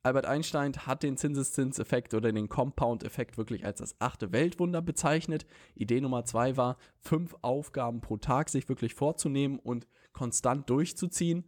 Albert 0.05 0.27
Einstein 0.27 0.71
hat 0.85 1.01
den 1.01 1.17
Zinseszinseffekt 1.17 2.13
oder 2.13 2.31
den 2.31 2.47
Compound-Effekt 2.47 3.39
wirklich 3.39 3.65
als 3.65 3.79
das 3.79 3.95
achte 3.97 4.31
Weltwunder 4.31 4.83
bezeichnet. 4.83 5.47
Idee 5.73 5.99
Nummer 5.99 6.25
zwei 6.25 6.57
war, 6.57 6.77
fünf 6.99 7.35
Aufgaben 7.41 8.01
pro 8.01 8.17
Tag 8.17 8.49
sich 8.49 8.69
wirklich 8.69 8.93
vorzunehmen 8.93 9.57
und 9.57 9.87
konstant 10.13 10.69
durchzuziehen. 10.69 11.43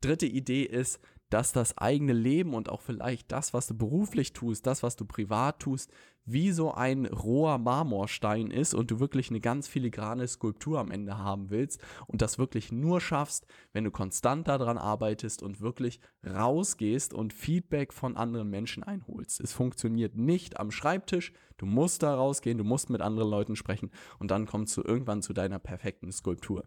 Dritte 0.00 0.26
Idee 0.26 0.64
ist, 0.64 0.98
dass 1.32 1.52
das 1.52 1.78
eigene 1.78 2.12
Leben 2.12 2.52
und 2.52 2.68
auch 2.68 2.82
vielleicht 2.82 3.32
das, 3.32 3.54
was 3.54 3.66
du 3.66 3.74
beruflich 3.74 4.34
tust, 4.34 4.66
das, 4.66 4.82
was 4.82 4.96
du 4.96 5.06
privat 5.06 5.60
tust, 5.60 5.90
wie 6.24 6.52
so 6.52 6.72
ein 6.72 7.06
roher 7.06 7.56
Marmorstein 7.56 8.50
ist 8.50 8.74
und 8.74 8.90
du 8.90 9.00
wirklich 9.00 9.30
eine 9.30 9.40
ganz 9.40 9.66
filigrane 9.66 10.28
Skulptur 10.28 10.78
am 10.78 10.90
Ende 10.90 11.16
haben 11.16 11.48
willst 11.48 11.80
und 12.06 12.20
das 12.20 12.38
wirklich 12.38 12.70
nur 12.70 13.00
schaffst, 13.00 13.46
wenn 13.72 13.84
du 13.84 13.90
konstant 13.90 14.46
daran 14.46 14.76
arbeitest 14.76 15.42
und 15.42 15.62
wirklich 15.62 16.00
rausgehst 16.24 17.14
und 17.14 17.32
Feedback 17.32 17.94
von 17.94 18.16
anderen 18.16 18.50
Menschen 18.50 18.82
einholst. 18.82 19.40
Es 19.40 19.54
funktioniert 19.54 20.14
nicht 20.14 20.60
am 20.60 20.70
Schreibtisch, 20.70 21.32
du 21.56 21.64
musst 21.64 22.02
da 22.02 22.14
rausgehen, 22.14 22.58
du 22.58 22.64
musst 22.64 22.90
mit 22.90 23.00
anderen 23.00 23.30
Leuten 23.30 23.56
sprechen 23.56 23.90
und 24.18 24.30
dann 24.30 24.46
kommst 24.46 24.76
du 24.76 24.82
irgendwann 24.82 25.22
zu 25.22 25.32
deiner 25.32 25.58
perfekten 25.58 26.12
Skulptur. 26.12 26.64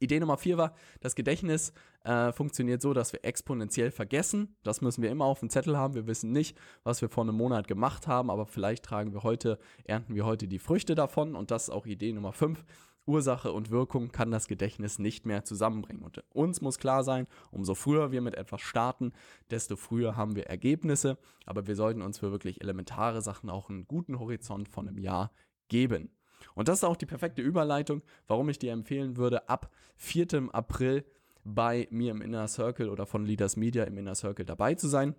Idee 0.00 0.18
Nummer 0.18 0.38
vier 0.38 0.58
war, 0.58 0.74
das 1.00 1.14
Gedächtnis 1.14 1.72
äh, 2.04 2.32
funktioniert 2.32 2.82
so, 2.82 2.94
dass 2.94 3.12
wir 3.12 3.24
exponentiell 3.24 3.90
vergessen. 3.90 4.56
Das 4.62 4.80
müssen 4.80 5.02
wir 5.02 5.10
immer 5.10 5.26
auf 5.26 5.40
dem 5.40 5.50
Zettel 5.50 5.76
haben. 5.76 5.94
Wir 5.94 6.06
wissen 6.06 6.32
nicht, 6.32 6.56
was 6.82 7.02
wir 7.02 7.08
vor 7.08 7.24
einem 7.24 7.36
Monat 7.36 7.68
gemacht 7.68 8.06
haben, 8.06 8.30
aber 8.30 8.46
vielleicht 8.46 8.84
tragen 8.84 9.12
wir 9.12 9.22
heute, 9.22 9.58
ernten 9.84 10.14
wir 10.14 10.24
heute 10.24 10.48
die 10.48 10.58
Früchte 10.58 10.94
davon. 10.94 11.36
Und 11.36 11.50
das 11.50 11.64
ist 11.64 11.70
auch 11.70 11.86
Idee 11.86 12.12
Nummer 12.12 12.32
fünf. 12.32 12.64
Ursache 13.06 13.52
und 13.52 13.70
Wirkung 13.70 14.12
kann 14.12 14.30
das 14.30 14.46
Gedächtnis 14.46 14.98
nicht 14.98 15.26
mehr 15.26 15.44
zusammenbringen. 15.44 16.02
Und 16.02 16.22
uns 16.32 16.60
muss 16.60 16.78
klar 16.78 17.02
sein, 17.02 17.26
umso 17.50 17.74
früher 17.74 18.12
wir 18.12 18.20
mit 18.20 18.34
etwas 18.34 18.60
starten, 18.60 19.12
desto 19.50 19.76
früher 19.76 20.16
haben 20.16 20.36
wir 20.36 20.46
Ergebnisse. 20.46 21.18
Aber 21.46 21.66
wir 21.66 21.76
sollten 21.76 22.02
uns 22.02 22.18
für 22.18 22.30
wirklich 22.30 22.60
elementare 22.60 23.20
Sachen 23.22 23.50
auch 23.50 23.68
einen 23.68 23.86
guten 23.86 24.18
Horizont 24.18 24.68
von 24.68 24.86
einem 24.86 24.98
Jahr 24.98 25.32
geben. 25.68 26.10
Und 26.54 26.68
das 26.68 26.78
ist 26.78 26.84
auch 26.84 26.96
die 26.96 27.06
perfekte 27.06 27.42
Überleitung, 27.42 28.02
warum 28.26 28.48
ich 28.48 28.58
dir 28.58 28.72
empfehlen 28.72 29.16
würde, 29.16 29.48
ab 29.48 29.70
4. 29.96 30.48
April 30.52 31.04
bei 31.44 31.88
mir 31.90 32.10
im 32.10 32.22
Inner 32.22 32.48
Circle 32.48 32.88
oder 32.88 33.06
von 33.06 33.24
Leaders 33.24 33.56
Media 33.56 33.84
im 33.84 33.96
Inner 33.98 34.14
Circle 34.14 34.44
dabei 34.44 34.74
zu 34.74 34.88
sein. 34.88 35.14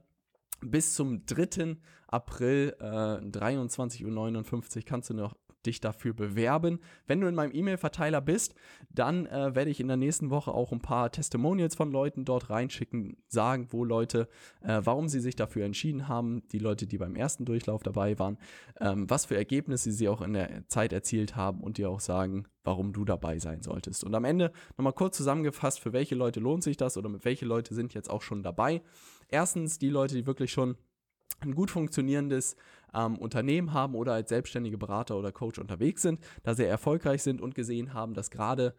Bis 0.62 0.94
zum 0.94 1.26
3. 1.26 1.78
April 2.08 2.76
äh, 2.80 2.84
23.59 2.84 4.06
Uhr 4.78 4.84
kannst 4.86 5.10
du 5.10 5.14
noch 5.14 5.36
dich 5.66 5.80
dafür 5.80 6.14
bewerben. 6.14 6.80
Wenn 7.08 7.22
du 7.22 7.28
in 7.28 7.36
meinem 7.36 7.54
E-Mail-Verteiler 7.54 8.22
bist, 8.22 8.56
dann 8.90 9.26
äh, 9.28 9.56
werde 9.56 9.70
ich 9.70 9.80
in 9.80 9.88
der 9.88 9.98
nächsten 9.98 10.30
Woche 10.30 10.52
auch 10.52 10.72
ein 10.72 10.82
paar 10.82 11.12
Testimonials 11.12 11.76
von 11.76 11.92
Leuten 11.92 12.26
dort 12.26 12.50
reinschicken, 12.50 13.18
sagen, 13.28 13.68
wo 13.70 13.84
Leute, 13.84 14.28
äh, 14.62 14.82
warum 14.84 15.08
sie 15.08 15.20
sich 15.20 15.36
dafür 15.36 15.66
entschieden 15.66 16.08
haben, 16.08 16.48
die 16.52 16.60
Leute, 16.60 16.88
die 16.88 16.98
beim 16.98 17.16
ersten 17.16 17.46
Durchlauf 17.46 17.84
dabei 17.84 18.18
waren, 18.20 18.38
ähm, 18.80 19.10
was 19.10 19.26
für 19.26 19.36
Ergebnisse 19.36 19.92
sie 19.92 20.10
auch 20.10 20.22
in 20.22 20.34
der 20.34 20.68
Zeit 20.68 20.94
erzielt 20.94 21.36
haben 21.36 21.62
und 21.62 21.78
dir 21.78 21.90
auch 21.90 22.00
sagen, 22.00 22.46
warum 22.64 22.94
du 22.94 23.06
dabei 23.06 23.40
sein 23.40 23.62
solltest. 23.62 24.04
Und 24.04 24.14
am 24.14 24.26
Ende 24.26 24.52
nochmal 24.78 24.94
kurz 24.94 25.18
zusammengefasst, 25.18 25.80
für 25.80 25.94
welche 25.94 26.16
Leute 26.16 26.40
lohnt 26.40 26.64
sich 26.64 26.78
das 26.78 26.98
oder 26.98 27.10
mit 27.10 27.26
welche 27.26 27.46
Leute 27.46 27.74
sind 27.74 27.94
jetzt 27.94 28.10
auch 28.10 28.22
schon 28.22 28.44
dabei. 28.44 28.82
Erstens 29.32 29.80
die 29.80 29.90
Leute, 29.90 30.16
die 30.16 30.28
wirklich 30.28 30.52
schon 30.52 30.76
ein 31.40 31.56
gut 31.56 31.72
funktionierendes 31.72 32.56
ähm, 32.94 33.18
Unternehmen 33.18 33.74
haben 33.74 33.96
oder 33.96 34.14
als 34.14 34.30
selbstständige 34.30 34.78
Berater 34.78 35.18
oder 35.18 35.32
Coach 35.32 35.60
unterwegs 35.60 36.02
sind, 36.02 36.20
da 36.44 36.54
sehr 36.54 36.70
erfolgreich 36.70 37.24
sind 37.24 37.42
und 37.42 37.56
gesehen 37.56 37.94
haben, 37.94 38.14
dass 38.14 38.30
gerade 38.30 38.76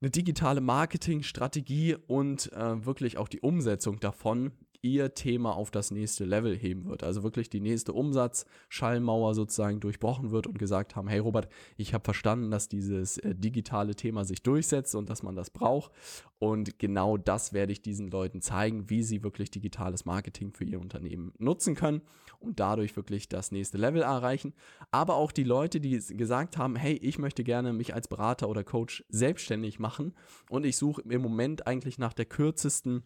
eine 0.00 0.10
digitale 0.10 0.60
Marketingstrategie 0.60 1.96
und 2.06 2.52
äh, 2.52 2.84
wirklich 2.84 3.16
auch 3.16 3.28
die 3.28 3.40
Umsetzung 3.40 3.98
davon 3.98 4.52
ihr 4.86 5.14
Thema 5.14 5.56
auf 5.56 5.70
das 5.70 5.90
nächste 5.90 6.24
Level 6.24 6.56
heben 6.56 6.86
wird. 6.86 7.02
Also 7.02 7.22
wirklich 7.22 7.50
die 7.50 7.60
nächste 7.60 7.92
Umsatzschallmauer 7.92 9.34
sozusagen 9.34 9.80
durchbrochen 9.80 10.30
wird 10.30 10.46
und 10.46 10.58
gesagt 10.58 10.94
haben, 10.94 11.08
hey 11.08 11.18
Robert, 11.18 11.48
ich 11.76 11.92
habe 11.92 12.04
verstanden, 12.04 12.50
dass 12.50 12.68
dieses 12.68 13.18
äh, 13.18 13.34
digitale 13.34 13.94
Thema 13.94 14.24
sich 14.24 14.42
durchsetzt 14.42 14.94
und 14.94 15.10
dass 15.10 15.22
man 15.22 15.34
das 15.34 15.50
braucht. 15.50 15.92
Und 16.38 16.78
genau 16.78 17.16
das 17.16 17.52
werde 17.52 17.72
ich 17.72 17.82
diesen 17.82 18.08
Leuten 18.08 18.42
zeigen, 18.42 18.88
wie 18.90 19.02
sie 19.02 19.22
wirklich 19.22 19.50
digitales 19.50 20.04
Marketing 20.04 20.52
für 20.52 20.64
ihr 20.64 20.80
Unternehmen 20.80 21.32
nutzen 21.38 21.74
können 21.74 22.02
und 22.38 22.60
dadurch 22.60 22.94
wirklich 22.96 23.28
das 23.28 23.52
nächste 23.52 23.78
Level 23.78 24.02
erreichen. 24.02 24.52
Aber 24.90 25.14
auch 25.14 25.32
die 25.32 25.44
Leute, 25.44 25.80
die 25.80 25.98
gesagt 25.98 26.58
haben, 26.58 26.76
hey, 26.76 26.94
ich 26.94 27.18
möchte 27.18 27.42
gerne 27.42 27.72
mich 27.72 27.94
als 27.94 28.08
Berater 28.08 28.48
oder 28.48 28.64
Coach 28.64 29.04
selbstständig 29.08 29.78
machen 29.78 30.14
und 30.50 30.64
ich 30.64 30.76
suche 30.76 31.02
im 31.02 31.22
Moment 31.22 31.66
eigentlich 31.66 31.98
nach 31.98 32.12
der 32.12 32.26
kürzesten 32.26 33.02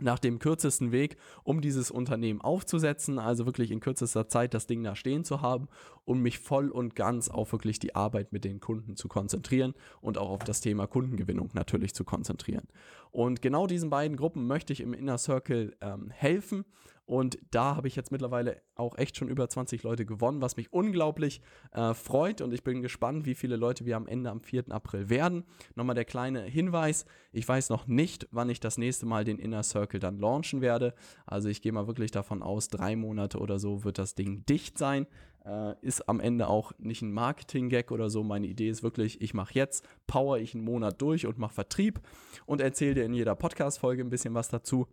nach 0.00 0.18
dem 0.18 0.38
kürzesten 0.38 0.92
Weg, 0.92 1.16
um 1.44 1.60
dieses 1.60 1.90
Unternehmen 1.90 2.40
aufzusetzen, 2.40 3.18
also 3.18 3.46
wirklich 3.46 3.70
in 3.70 3.80
kürzester 3.80 4.28
Zeit 4.28 4.54
das 4.54 4.66
Ding 4.66 4.82
da 4.82 4.94
stehen 4.94 5.24
zu 5.24 5.42
haben 5.42 5.68
und 6.04 6.20
mich 6.20 6.38
voll 6.38 6.70
und 6.70 6.94
ganz 6.94 7.28
auf 7.28 7.52
wirklich 7.52 7.78
die 7.78 7.94
Arbeit 7.94 8.32
mit 8.32 8.44
den 8.44 8.60
Kunden 8.60 8.96
zu 8.96 9.08
konzentrieren 9.08 9.74
und 10.00 10.18
auch 10.18 10.30
auf 10.30 10.44
das 10.44 10.60
Thema 10.60 10.86
Kundengewinnung 10.86 11.50
natürlich 11.52 11.94
zu 11.94 12.04
konzentrieren. 12.04 12.66
Und 13.10 13.42
genau 13.42 13.66
diesen 13.66 13.90
beiden 13.90 14.16
Gruppen 14.16 14.46
möchte 14.46 14.72
ich 14.72 14.80
im 14.80 14.92
Inner 14.92 15.18
Circle 15.18 15.76
ähm, 15.80 16.10
helfen 16.10 16.64
und 17.08 17.38
da 17.50 17.74
habe 17.74 17.88
ich 17.88 17.96
jetzt 17.96 18.12
mittlerweile 18.12 18.60
auch 18.74 18.98
echt 18.98 19.16
schon 19.16 19.28
über 19.28 19.48
20 19.48 19.82
Leute 19.82 20.04
gewonnen, 20.04 20.42
was 20.42 20.58
mich 20.58 20.74
unglaublich 20.74 21.40
äh, 21.72 21.94
freut. 21.94 22.42
Und 22.42 22.52
ich 22.52 22.62
bin 22.62 22.82
gespannt, 22.82 23.24
wie 23.24 23.34
viele 23.34 23.56
Leute 23.56 23.86
wir 23.86 23.96
am 23.96 24.06
Ende 24.06 24.28
am 24.28 24.42
4. 24.42 24.70
April 24.70 25.08
werden. 25.08 25.44
Nochmal 25.74 25.94
der 25.94 26.04
kleine 26.04 26.42
Hinweis. 26.42 27.06
Ich 27.32 27.48
weiß 27.48 27.70
noch 27.70 27.86
nicht, 27.86 28.28
wann 28.30 28.50
ich 28.50 28.60
das 28.60 28.76
nächste 28.76 29.06
Mal 29.06 29.24
den 29.24 29.38
Inner 29.38 29.62
Circle 29.62 30.00
dann 30.00 30.18
launchen 30.18 30.60
werde. 30.60 30.92
Also 31.24 31.48
ich 31.48 31.62
gehe 31.62 31.72
mal 31.72 31.86
wirklich 31.86 32.10
davon 32.10 32.42
aus, 32.42 32.68
drei 32.68 32.94
Monate 32.94 33.38
oder 33.38 33.58
so 33.58 33.84
wird 33.84 33.96
das 33.96 34.14
Ding 34.14 34.44
dicht 34.44 34.76
sein. 34.76 35.06
Äh, 35.44 35.74
ist 35.80 36.08
am 36.08 36.20
Ende 36.20 36.48
auch 36.48 36.72
nicht 36.78 37.02
ein 37.02 37.12
Marketing-Gag 37.12 37.90
oder 37.90 38.10
so. 38.10 38.22
Meine 38.22 38.46
Idee 38.46 38.68
ist 38.68 38.82
wirklich, 38.82 39.20
ich 39.20 39.34
mache 39.34 39.54
jetzt, 39.54 39.86
power 40.06 40.38
ich 40.38 40.54
einen 40.54 40.64
Monat 40.64 41.00
durch 41.00 41.26
und 41.26 41.38
mache 41.38 41.54
Vertrieb 41.54 42.00
und 42.46 42.60
erzähle 42.60 42.94
dir 42.94 43.04
in 43.04 43.14
jeder 43.14 43.34
Podcast-Folge 43.34 44.02
ein 44.02 44.10
bisschen 44.10 44.34
was 44.34 44.48
dazu. 44.48 44.88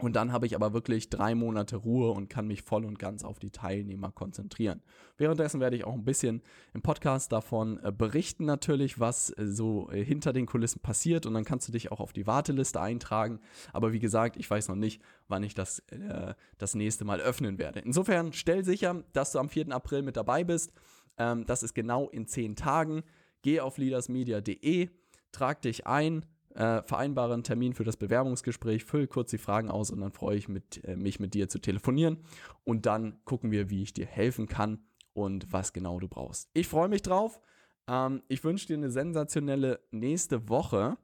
Und 0.00 0.16
dann 0.16 0.32
habe 0.32 0.46
ich 0.46 0.56
aber 0.56 0.72
wirklich 0.72 1.08
drei 1.08 1.34
Monate 1.34 1.76
Ruhe 1.76 2.10
und 2.10 2.28
kann 2.28 2.48
mich 2.48 2.62
voll 2.62 2.84
und 2.84 2.98
ganz 2.98 3.22
auf 3.22 3.38
die 3.38 3.50
Teilnehmer 3.50 4.10
konzentrieren. 4.10 4.82
Währenddessen 5.16 5.60
werde 5.60 5.76
ich 5.76 5.84
auch 5.84 5.94
ein 5.94 6.04
bisschen 6.04 6.42
im 6.72 6.82
Podcast 6.82 7.30
davon 7.30 7.78
äh, 7.82 7.92
berichten 7.92 8.44
natürlich, 8.44 8.98
was 8.98 9.30
äh, 9.30 9.46
so 9.46 9.88
äh, 9.90 10.04
hinter 10.04 10.32
den 10.32 10.46
Kulissen 10.46 10.80
passiert 10.80 11.26
und 11.26 11.34
dann 11.34 11.44
kannst 11.44 11.68
du 11.68 11.72
dich 11.72 11.92
auch 11.92 12.00
auf 12.00 12.12
die 12.12 12.26
Warteliste 12.26 12.80
eintragen. 12.80 13.38
Aber 13.72 13.92
wie 13.92 14.00
gesagt, 14.00 14.36
ich 14.36 14.50
weiß 14.50 14.68
noch 14.68 14.76
nicht, 14.76 15.00
wann 15.28 15.44
ich 15.44 15.54
das 15.54 15.78
äh, 15.90 16.34
das 16.58 16.74
nächste 16.74 17.04
Mal 17.04 17.20
öffnen 17.20 17.58
werde. 17.58 17.80
Insofern 17.80 18.32
stell 18.32 18.64
sicher, 18.64 19.04
dass 19.12 19.32
du 19.32 19.38
am 19.38 19.48
4. 19.48 19.70
April 19.70 20.02
mit 20.02 20.16
dabei 20.16 20.42
bist. 20.42 20.72
Ähm, 21.18 21.46
das 21.46 21.62
ist 21.62 21.74
genau 21.74 22.08
in 22.08 22.26
zehn 22.26 22.56
Tagen. 22.56 23.04
Geh 23.42 23.60
auf 23.60 23.78
leadersmedia.de, 23.78 24.88
trag 25.30 25.62
dich 25.62 25.86
ein, 25.86 26.24
äh, 26.54 26.82
vereinbare 26.82 27.34
einen 27.34 27.42
Termin 27.42 27.74
für 27.74 27.84
das 27.84 27.96
Bewerbungsgespräch, 27.96 28.84
füll 28.84 29.06
kurz 29.06 29.30
die 29.30 29.38
Fragen 29.38 29.70
aus 29.70 29.90
und 29.90 30.00
dann 30.00 30.12
freue 30.12 30.36
ich 30.36 30.48
mit, 30.48 30.82
äh, 30.84 30.96
mich 30.96 31.20
mit 31.20 31.34
dir 31.34 31.48
zu 31.48 31.58
telefonieren 31.58 32.18
und 32.64 32.86
dann 32.86 33.20
gucken 33.24 33.50
wir, 33.50 33.70
wie 33.70 33.82
ich 33.82 33.92
dir 33.92 34.06
helfen 34.06 34.46
kann 34.46 34.84
und 35.12 35.52
was 35.52 35.72
genau 35.72 35.98
du 35.98 36.08
brauchst. 36.08 36.48
Ich 36.54 36.68
freue 36.68 36.88
mich 36.88 37.02
drauf. 37.02 37.40
Ähm, 37.88 38.22
ich 38.28 38.44
wünsche 38.44 38.66
dir 38.66 38.76
eine 38.76 38.90
sensationelle 38.90 39.80
nächste 39.90 40.48
Woche 40.48 40.96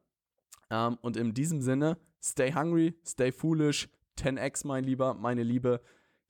ähm, 0.69 0.97
und 1.01 1.17
in 1.17 1.33
diesem 1.33 1.61
Sinne, 1.61 1.97
stay 2.21 2.53
hungry, 2.53 2.95
stay 3.05 3.31
foolish, 3.31 3.89
10x 4.17 4.65
mein 4.65 4.83
Lieber, 4.83 5.13
meine 5.13 5.43
Liebe. 5.43 5.81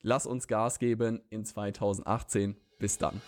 Lass 0.02 0.26
uns 0.26 0.48
Gas 0.48 0.80
geben 0.80 1.22
in 1.30 1.46
2018. 1.46 2.56
Bis 2.80 2.98
dann. 2.98 3.22